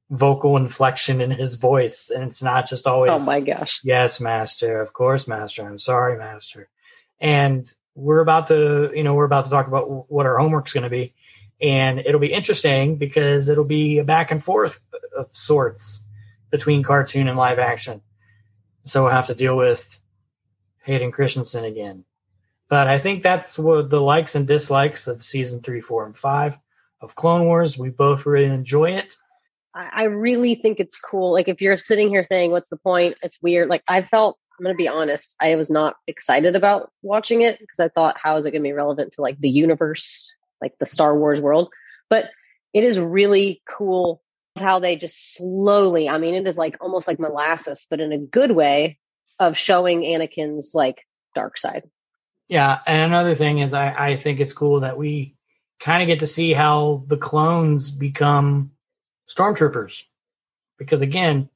vocal 0.10 0.58
inflection 0.58 1.22
in 1.22 1.32
his 1.32 1.56
voice 1.56 2.10
and 2.10 2.24
it's 2.24 2.44
not 2.44 2.68
just 2.68 2.86
always 2.86 3.10
oh 3.12 3.20
my 3.20 3.40
gosh. 3.40 3.80
Yes 3.84 4.20
master 4.20 4.82
of 4.82 4.92
course 4.92 5.26
master 5.26 5.66
i'm 5.66 5.80
sorry 5.80 6.18
master. 6.18 6.70
And 7.20 7.72
we're 7.96 8.20
about 8.20 8.48
to 8.48 8.92
you 8.94 9.04
know 9.04 9.14
we're 9.14 9.26
about 9.26 9.46
to 9.46 9.50
talk 9.50 9.68
about 9.68 10.12
what 10.12 10.26
our 10.26 10.38
homework's 10.38 10.74
going 10.74 10.84
to 10.84 10.90
be 10.90 11.14
and 11.62 12.00
it'll 12.00 12.20
be 12.20 12.34
interesting 12.34 12.98
because 12.98 13.48
it'll 13.48 13.64
be 13.64 14.00
a 14.00 14.04
back 14.04 14.32
and 14.32 14.44
forth 14.44 14.82
of 15.16 15.28
sorts 15.32 16.04
between 16.50 16.84
cartoon 16.84 17.28
and 17.28 17.38
live 17.38 17.60
action. 17.60 18.02
So 18.86 19.04
we'll 19.04 19.14
have 19.14 19.28
to 19.28 19.36
deal 19.36 19.56
with 19.56 19.98
hayden 20.84 21.12
christensen 21.12 21.64
again 21.64 22.04
but 22.72 22.88
I 22.88 23.00
think 23.00 23.22
that's 23.22 23.60
what 23.60 23.90
the 23.90 24.00
likes 24.00 24.34
and 24.34 24.48
dislikes 24.48 25.06
of 25.08 25.22
season 25.22 25.62
three, 25.62 25.82
four, 25.82 26.06
and 26.06 26.18
five 26.18 26.58
of 27.02 27.16
Clone 27.16 27.46
Wars. 27.46 27.78
We 27.78 27.90
both 27.90 28.26
really 28.26 28.46
enjoy 28.46 28.92
it. 28.92 29.18
I 29.74 30.06
really 30.06 30.56
think 30.56 30.80
it's 30.80 30.98
cool. 30.98 31.34
Like 31.34 31.50
if 31.50 31.62
you're 31.62 31.78
sitting 31.78 32.08
here 32.08 32.24
saying, 32.24 32.52
"What's 32.52 32.70
the 32.70 32.78
point?" 32.78 33.18
It's 33.22 33.42
weird. 33.42 33.68
Like 33.68 33.84
I 33.90 34.02
felt. 34.02 34.38
I'm 34.58 34.64
gonna 34.64 34.76
be 34.76 34.88
honest. 34.88 35.36
I 35.40 35.56
was 35.58 35.70
not 35.70 35.96
excited 36.08 36.56
about 36.56 36.92
watching 37.02 37.42
it 37.42 37.60
because 37.60 37.80
I 37.80 37.90
thought, 37.90 38.18
"How 38.22 38.38
is 38.38 38.46
it 38.46 38.52
gonna 38.52 38.64
be 38.64 38.72
relevant 38.72 39.14
to 39.14 39.22
like 39.22 39.38
the 39.38 39.50
universe, 39.50 40.34
like 40.62 40.78
the 40.80 40.86
Star 40.86 41.18
Wars 41.18 41.42
world?" 41.42 41.74
But 42.10 42.30
it 42.74 42.86
is 42.86 43.00
really 43.00 43.62
cool 43.68 44.22
how 44.58 44.80
they 44.80 44.96
just 44.96 45.36
slowly. 45.36 46.08
I 46.08 46.20
mean, 46.20 46.36
it 46.36 46.48
is 46.48 46.58
like 46.58 46.78
almost 46.80 47.08
like 47.08 47.20
molasses, 47.20 47.86
but 47.90 48.00
in 48.00 48.14
a 48.14 48.18
good 48.18 48.52
way 48.52 48.98
of 49.40 49.58
showing 49.58 50.04
Anakin's 50.04 50.72
like 50.74 51.06
dark 51.36 51.58
side. 51.58 51.90
Yeah, 52.52 52.80
and 52.86 53.14
another 53.14 53.34
thing 53.34 53.60
is 53.60 53.74
I, 53.74 54.10
I 54.10 54.16
think 54.18 54.42
it's 54.42 54.52
cool 54.52 54.82
that 54.82 54.98
we 54.98 55.36
kind 55.80 56.04
of 56.04 56.08
get 56.08 56.20
to 56.20 56.28
see 56.28 56.52
how 56.52 57.06
the 57.08 57.16
clones 57.16 57.90
become 57.90 58.72
stormtroopers. 59.30 60.04
Because 60.78 61.02
again, 61.02 61.50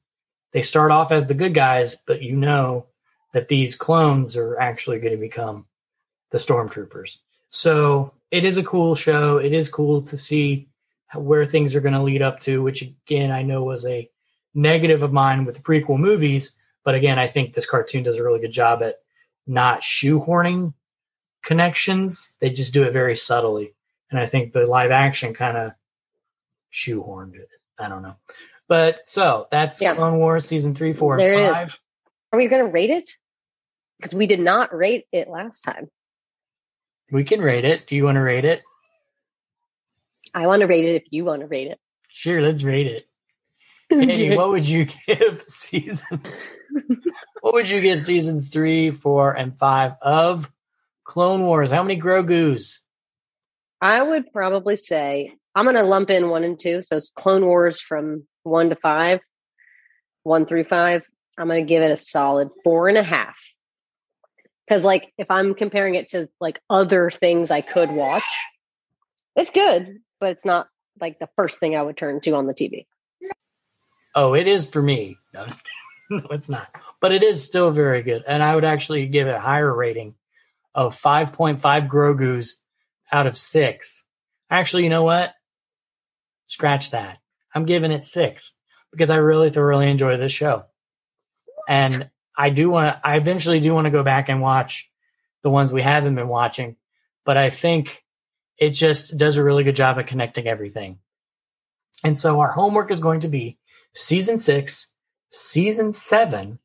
they 0.52 0.62
start 0.62 0.90
off 0.90 1.12
as 1.12 1.26
the 1.26 1.34
good 1.34 1.52
guys, 1.52 1.98
but 2.06 2.22
you 2.22 2.34
know 2.34 2.86
that 3.34 3.48
these 3.48 3.76
clones 3.76 4.38
are 4.38 4.58
actually 4.58 4.98
going 4.98 5.12
to 5.12 5.20
become 5.20 5.66
the 6.30 6.38
stormtroopers. 6.38 7.18
So 7.50 8.14
it 8.30 8.46
is 8.46 8.56
a 8.56 8.64
cool 8.64 8.94
show. 8.94 9.36
It 9.36 9.52
is 9.52 9.68
cool 9.68 10.00
to 10.00 10.16
see 10.16 10.70
where 11.14 11.44
things 11.44 11.74
are 11.74 11.82
going 11.82 11.92
to 11.92 12.02
lead 12.02 12.22
up 12.22 12.40
to, 12.40 12.62
which 12.62 12.80
again, 12.80 13.30
I 13.30 13.42
know 13.42 13.64
was 13.64 13.84
a 13.84 14.10
negative 14.54 15.02
of 15.02 15.12
mine 15.12 15.44
with 15.44 15.56
the 15.56 15.62
prequel 15.62 15.98
movies. 15.98 16.52
But 16.84 16.94
again, 16.94 17.18
I 17.18 17.26
think 17.26 17.52
this 17.52 17.68
cartoon 17.68 18.04
does 18.04 18.16
a 18.16 18.24
really 18.24 18.40
good 18.40 18.50
job 18.50 18.82
at 18.82 19.00
not 19.46 19.82
shoehorning 19.82 20.72
connections. 21.46 22.36
They 22.40 22.50
just 22.50 22.74
do 22.74 22.82
it 22.82 22.92
very 22.92 23.16
subtly. 23.16 23.74
And 24.10 24.20
I 24.20 24.26
think 24.26 24.52
the 24.52 24.66
live 24.66 24.90
action 24.90 25.32
kind 25.32 25.56
of 25.56 25.72
shoehorned 26.70 27.36
it. 27.36 27.48
I 27.78 27.88
don't 27.88 28.02
know. 28.02 28.16
But 28.68 29.08
so 29.08 29.46
that's 29.50 29.80
yeah. 29.80 29.94
Clone 29.94 30.18
Wars 30.18 30.44
season 30.44 30.74
three, 30.74 30.92
four, 30.92 31.16
there 31.16 31.38
and 31.38 31.56
five. 31.56 31.78
Are 32.32 32.38
we 32.38 32.48
going 32.48 32.64
to 32.64 32.70
rate 32.70 32.90
it? 32.90 33.08
Because 33.96 34.12
we 34.12 34.26
did 34.26 34.40
not 34.40 34.74
rate 34.74 35.06
it 35.12 35.28
last 35.28 35.62
time. 35.62 35.88
We 37.10 37.24
can 37.24 37.40
rate 37.40 37.64
it. 37.64 37.86
Do 37.86 37.94
you 37.94 38.04
want 38.04 38.16
to 38.16 38.20
rate 38.20 38.44
it? 38.44 38.62
I 40.34 40.46
want 40.46 40.60
to 40.60 40.66
rate 40.66 40.84
it 40.84 40.96
if 40.96 41.04
you 41.10 41.24
want 41.24 41.40
to 41.40 41.46
rate 41.46 41.68
it. 41.68 41.78
Sure, 42.08 42.42
let's 42.42 42.62
rate 42.62 42.86
it. 42.86 43.06
Hey, 43.88 44.36
what 44.36 44.50
would 44.50 44.68
you 44.68 44.88
give 45.06 45.44
season? 45.48 46.20
what 47.40 47.54
would 47.54 47.70
you 47.70 47.80
give 47.80 48.00
season 48.00 48.42
three, 48.42 48.90
four, 48.90 49.32
and 49.32 49.56
five 49.56 49.92
of 50.02 50.52
Clone 51.06 51.42
Wars. 51.42 51.70
How 51.70 51.82
many 51.82 51.98
Grogu's? 51.98 52.80
I 53.80 54.02
would 54.02 54.32
probably 54.32 54.76
say 54.76 55.32
I'm 55.54 55.64
going 55.64 55.76
to 55.76 55.84
lump 55.84 56.10
in 56.10 56.28
one 56.28 56.44
and 56.44 56.58
two. 56.58 56.82
So 56.82 56.96
it's 56.96 57.10
Clone 57.10 57.44
Wars 57.44 57.80
from 57.80 58.26
one 58.42 58.70
to 58.70 58.76
five, 58.76 59.20
one 60.24 60.46
through 60.46 60.64
five. 60.64 61.06
I'm 61.38 61.48
going 61.48 61.64
to 61.64 61.68
give 61.68 61.82
it 61.82 61.92
a 61.92 61.96
solid 61.96 62.48
four 62.64 62.88
and 62.88 62.98
a 62.98 63.02
half. 63.02 63.38
Because, 64.66 64.84
like, 64.84 65.12
if 65.16 65.30
I'm 65.30 65.54
comparing 65.54 65.94
it 65.94 66.08
to 66.08 66.28
like 66.40 66.60
other 66.68 67.10
things 67.10 67.52
I 67.52 67.60
could 67.60 67.90
watch, 67.90 68.24
it's 69.36 69.50
good, 69.50 69.98
but 70.18 70.30
it's 70.30 70.44
not 70.44 70.66
like 71.00 71.20
the 71.20 71.28
first 71.36 71.60
thing 71.60 71.76
I 71.76 71.82
would 71.82 71.96
turn 71.96 72.20
to 72.22 72.32
on 72.32 72.46
the 72.46 72.54
TV. 72.54 72.86
Oh, 74.14 74.34
it 74.34 74.48
is 74.48 74.68
for 74.68 74.82
me. 74.82 75.18
No, 75.32 75.46
no, 76.10 76.26
it's 76.30 76.48
not. 76.48 76.68
But 77.00 77.12
it 77.12 77.22
is 77.22 77.44
still 77.44 77.70
very 77.70 78.02
good. 78.02 78.24
And 78.26 78.42
I 78.42 78.54
would 78.54 78.64
actually 78.64 79.06
give 79.06 79.28
it 79.28 79.34
a 79.34 79.40
higher 79.40 79.72
rating 79.72 80.14
of 80.76 80.94
5.5 81.00 81.88
Grogu's 81.88 82.60
out 83.10 83.26
of 83.26 83.38
six. 83.38 84.04
Actually, 84.50 84.84
you 84.84 84.90
know 84.90 85.02
what? 85.02 85.32
Scratch 86.46 86.90
that. 86.90 87.18
I'm 87.54 87.64
giving 87.64 87.90
it 87.90 88.04
six 88.04 88.52
because 88.92 89.08
I 89.08 89.16
really 89.16 89.50
thoroughly 89.50 89.90
enjoy 89.90 90.18
this 90.18 90.32
show. 90.32 90.66
And 91.66 92.10
I 92.36 92.50
do 92.50 92.68
want 92.68 92.94
to, 92.94 93.00
I 93.02 93.16
eventually 93.16 93.58
do 93.58 93.74
want 93.74 93.86
to 93.86 93.90
go 93.90 94.02
back 94.02 94.28
and 94.28 94.42
watch 94.42 94.90
the 95.42 95.50
ones 95.50 95.72
we 95.72 95.82
haven't 95.82 96.14
been 96.14 96.28
watching, 96.28 96.76
but 97.24 97.38
I 97.38 97.50
think 97.50 98.04
it 98.58 98.70
just 98.70 99.16
does 99.16 99.38
a 99.38 99.44
really 99.44 99.64
good 99.64 99.76
job 99.76 99.98
of 99.98 100.06
connecting 100.06 100.46
everything. 100.46 100.98
And 102.04 102.18
so 102.18 102.40
our 102.40 102.52
homework 102.52 102.90
is 102.90 103.00
going 103.00 103.20
to 103.20 103.28
be 103.28 103.58
season 103.94 104.38
six, 104.38 104.88
season 105.30 105.94
seven, 105.94 106.58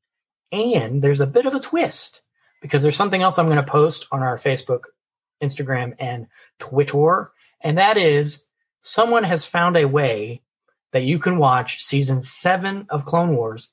and 0.52 1.02
there's 1.02 1.22
a 1.22 1.28
bit 1.28 1.46
of 1.46 1.54
a 1.56 1.60
twist 1.60 2.22
because 2.62 2.84
there's 2.84 2.96
something 2.96 3.22
else 3.22 3.38
I'm 3.38 3.48
going 3.48 3.58
to 3.58 3.64
post 3.64 4.08
on 4.12 4.22
our 4.22 4.38
Facebook, 4.38 4.82
Instagram, 5.42 5.96
and 6.00 6.28
Twitter. 6.60 7.32
And 7.62 7.78
that 7.78 7.98
is 7.98 8.46
someone 8.82 9.24
has 9.24 9.46
found 9.46 9.78
a 9.78 9.88
way 9.88 10.42
that 10.94 11.04
you 11.04 11.20
can 11.20 11.38
watch 11.38 11.84
season 11.84 12.22
seven 12.24 12.86
of 12.90 13.06
Clone 13.06 13.36
Wars 13.36 13.72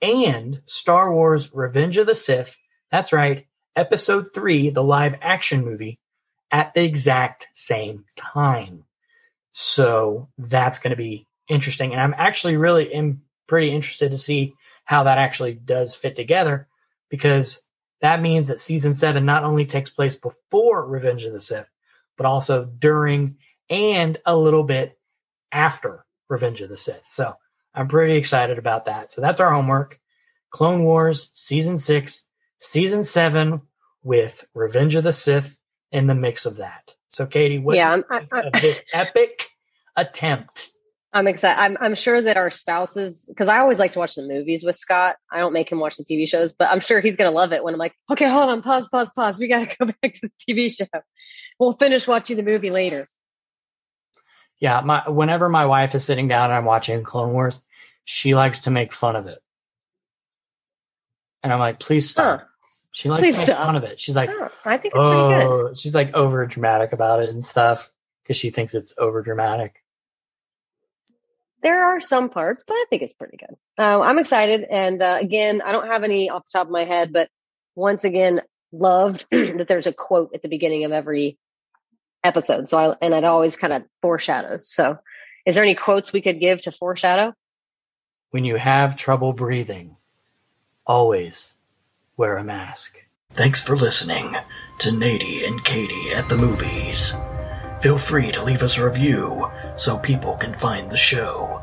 and 0.00 0.60
Star 0.66 1.12
Wars 1.12 1.52
Revenge 1.52 1.96
of 1.96 2.06
the 2.06 2.14
Sith. 2.14 2.54
That's 2.90 3.12
right, 3.12 3.46
episode 3.74 4.32
three, 4.32 4.70
the 4.70 4.82
live 4.82 5.16
action 5.20 5.64
movie, 5.64 5.98
at 6.50 6.74
the 6.74 6.84
exact 6.84 7.48
same 7.54 8.04
time. 8.16 8.84
So 9.52 10.28
that's 10.38 10.78
going 10.78 10.90
to 10.90 10.96
be 10.96 11.26
interesting. 11.48 11.92
And 11.92 12.00
I'm 12.00 12.14
actually 12.16 12.56
really 12.56 12.92
am 12.92 13.22
pretty 13.46 13.74
interested 13.74 14.12
to 14.12 14.18
see 14.18 14.54
how 14.84 15.04
that 15.04 15.18
actually 15.18 15.54
does 15.54 15.94
fit 15.94 16.16
together 16.16 16.68
because 17.10 17.62
that 18.00 18.22
means 18.22 18.48
that 18.48 18.60
season 18.60 18.94
seven 18.94 19.24
not 19.24 19.44
only 19.44 19.66
takes 19.66 19.90
place 19.90 20.16
before 20.16 20.86
Revenge 20.86 21.24
of 21.24 21.32
the 21.32 21.40
Sith, 21.40 21.68
but 22.16 22.26
also 22.26 22.64
during 22.64 23.36
and 23.70 24.18
a 24.24 24.36
little 24.36 24.62
bit 24.62 24.98
after 25.52 26.04
Revenge 26.28 26.60
of 26.60 26.68
the 26.68 26.76
Sith. 26.76 27.02
So 27.08 27.34
I'm 27.74 27.88
pretty 27.88 28.16
excited 28.16 28.58
about 28.58 28.86
that. 28.86 29.12
So 29.12 29.20
that's 29.20 29.40
our 29.40 29.52
homework. 29.52 29.98
Clone 30.50 30.84
Wars 30.84 31.30
season 31.34 31.78
six, 31.78 32.24
season 32.58 33.04
seven 33.04 33.62
with 34.02 34.46
Revenge 34.54 34.94
of 34.94 35.04
the 35.04 35.12
Sith 35.12 35.56
in 35.92 36.06
the 36.06 36.14
mix 36.14 36.46
of 36.46 36.56
that. 36.56 36.94
So 37.08 37.26
Katy, 37.26 37.58
what 37.58 37.76
yeah, 37.76 37.98
I, 38.10 38.26
I, 38.32 38.50
this 38.60 38.82
epic 38.92 39.48
attempt? 39.96 40.70
I'm 41.12 41.26
excited. 41.26 41.58
I'm, 41.58 41.76
I'm 41.80 41.94
sure 41.94 42.20
that 42.20 42.36
our 42.36 42.50
spouses, 42.50 43.24
because 43.26 43.48
I 43.48 43.58
always 43.58 43.78
like 43.78 43.94
to 43.94 43.98
watch 43.98 44.14
the 44.14 44.22
movies 44.22 44.62
with 44.62 44.76
Scott. 44.76 45.16
I 45.32 45.38
don't 45.38 45.54
make 45.54 45.72
him 45.72 45.80
watch 45.80 45.96
the 45.96 46.04
TV 46.04 46.28
shows, 46.28 46.52
but 46.52 46.68
I'm 46.68 46.80
sure 46.80 47.00
he's 47.00 47.16
going 47.16 47.30
to 47.30 47.34
love 47.34 47.52
it 47.52 47.64
when 47.64 47.72
I'm 47.72 47.78
like, 47.78 47.94
okay, 48.10 48.28
hold 48.28 48.50
on, 48.50 48.60
pause, 48.60 48.88
pause, 48.88 49.10
pause. 49.12 49.38
We 49.38 49.48
got 49.48 49.68
to 49.68 49.76
go 49.86 49.86
back 49.86 50.14
to 50.14 50.28
the 50.28 50.54
TV 50.54 50.70
show. 50.70 50.86
We'll 51.58 51.72
finish 51.72 52.06
watching 52.06 52.36
the 52.36 52.42
movie 52.42 52.70
later. 52.70 53.06
Yeah, 54.60 54.80
my 54.80 55.08
whenever 55.08 55.48
my 55.48 55.66
wife 55.66 55.94
is 55.94 56.04
sitting 56.04 56.26
down 56.26 56.46
and 56.46 56.54
I'm 56.54 56.64
watching 56.64 57.04
Clone 57.04 57.32
Wars, 57.32 57.62
she 58.04 58.34
likes 58.34 58.60
to 58.60 58.72
make 58.72 58.92
fun 58.92 59.14
of 59.14 59.28
it, 59.28 59.38
and 61.44 61.52
I'm 61.52 61.60
like, 61.60 61.78
please 61.78 62.10
stop. 62.10 62.40
Huh. 62.40 62.44
She 62.92 63.08
likes 63.08 63.22
please 63.22 63.34
to 63.34 63.38
make 63.38 63.46
stop. 63.46 63.66
fun 63.66 63.76
of 63.76 63.84
it. 63.84 64.00
She's 64.00 64.16
like, 64.16 64.30
oh, 64.32 64.48
I 64.66 64.76
think 64.76 64.94
it's 64.94 65.00
oh, 65.00 65.28
pretty 65.28 65.44
good. 65.44 65.50
Oh, 65.50 65.74
she's 65.76 65.94
like 65.94 66.14
over 66.14 66.44
dramatic 66.46 66.92
about 66.92 67.22
it 67.22 67.28
and 67.28 67.44
stuff 67.44 67.92
because 68.24 68.36
she 68.36 68.50
thinks 68.50 68.74
it's 68.74 68.98
over 68.98 69.22
dramatic. 69.22 69.80
There 71.62 71.84
are 71.84 72.00
some 72.00 72.30
parts, 72.30 72.64
but 72.66 72.74
I 72.74 72.84
think 72.88 73.02
it's 73.02 73.14
pretty 73.14 73.36
good. 73.36 73.56
Uh, 73.76 74.00
I'm 74.00 74.18
excited, 74.18 74.64
and 74.70 75.02
uh, 75.02 75.18
again, 75.20 75.60
I 75.64 75.72
don't 75.72 75.88
have 75.88 76.04
any 76.04 76.30
off 76.30 76.44
the 76.44 76.58
top 76.58 76.66
of 76.68 76.72
my 76.72 76.84
head, 76.84 77.12
but 77.12 77.28
once 77.74 78.04
again, 78.04 78.42
loved 78.72 79.26
that 79.30 79.66
there's 79.68 79.86
a 79.86 79.92
quote 79.92 80.30
at 80.34 80.42
the 80.42 80.48
beginning 80.48 80.84
of 80.84 80.92
every 80.92 81.38
episode. 82.22 82.68
So 82.68 82.78
I 82.78 82.96
and 83.00 83.14
it 83.14 83.24
always 83.24 83.56
kind 83.56 83.72
of 83.72 83.84
foreshadows. 84.02 84.68
So 84.68 84.98
is 85.46 85.54
there 85.54 85.64
any 85.64 85.74
quotes 85.74 86.12
we 86.12 86.20
could 86.20 86.40
give 86.40 86.60
to 86.62 86.72
foreshadow? 86.72 87.32
When 88.30 88.44
you 88.44 88.56
have 88.56 88.96
trouble 88.96 89.32
breathing, 89.32 89.96
always 90.86 91.54
wear 92.16 92.36
a 92.36 92.44
mask. 92.44 92.98
Thanks 93.32 93.62
for 93.62 93.76
listening 93.76 94.36
to 94.80 94.90
Natey 94.90 95.46
and 95.46 95.64
Katy 95.64 96.12
at 96.12 96.28
the 96.28 96.36
movies. 96.36 97.14
Feel 97.80 97.98
free 97.98 98.32
to 98.32 98.42
leave 98.42 98.62
us 98.62 98.76
a 98.76 98.84
review 98.84 99.48
so 99.80 99.98
people 99.98 100.36
can 100.36 100.54
find 100.54 100.90
the 100.90 100.96
show. 100.96 101.62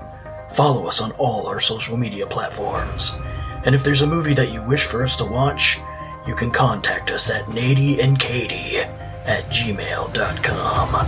Follow 0.52 0.88
us 0.88 1.02
on 1.02 1.12
all 1.14 1.48
our 1.48 1.60
social 1.60 1.98
media 1.98 2.26
platforms. 2.26 3.18
And 3.66 3.74
if 3.74 3.84
there's 3.84 4.02
a 4.02 4.08
movie 4.08 4.34
that 4.36 4.52
you 4.52 4.62
wish 4.64 4.86
for 4.86 5.04
us 5.04 5.16
to 5.18 5.26
watch, 5.26 5.80
you 6.28 6.36
can 6.36 6.52
contact 6.52 7.12
us 7.12 7.30
at 7.30 7.46
Natey 7.46 8.04
and 8.04 8.20
Katy 8.20 8.78
at 8.78 9.46
gmail.com. 9.50 11.06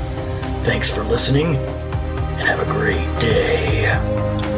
Thanks 0.63 0.89
for 0.89 1.04
listening, 1.04 1.56
and 1.56 2.48
have 2.48 2.60
a 2.60 2.72
great 2.72 3.20
day. 3.20 4.57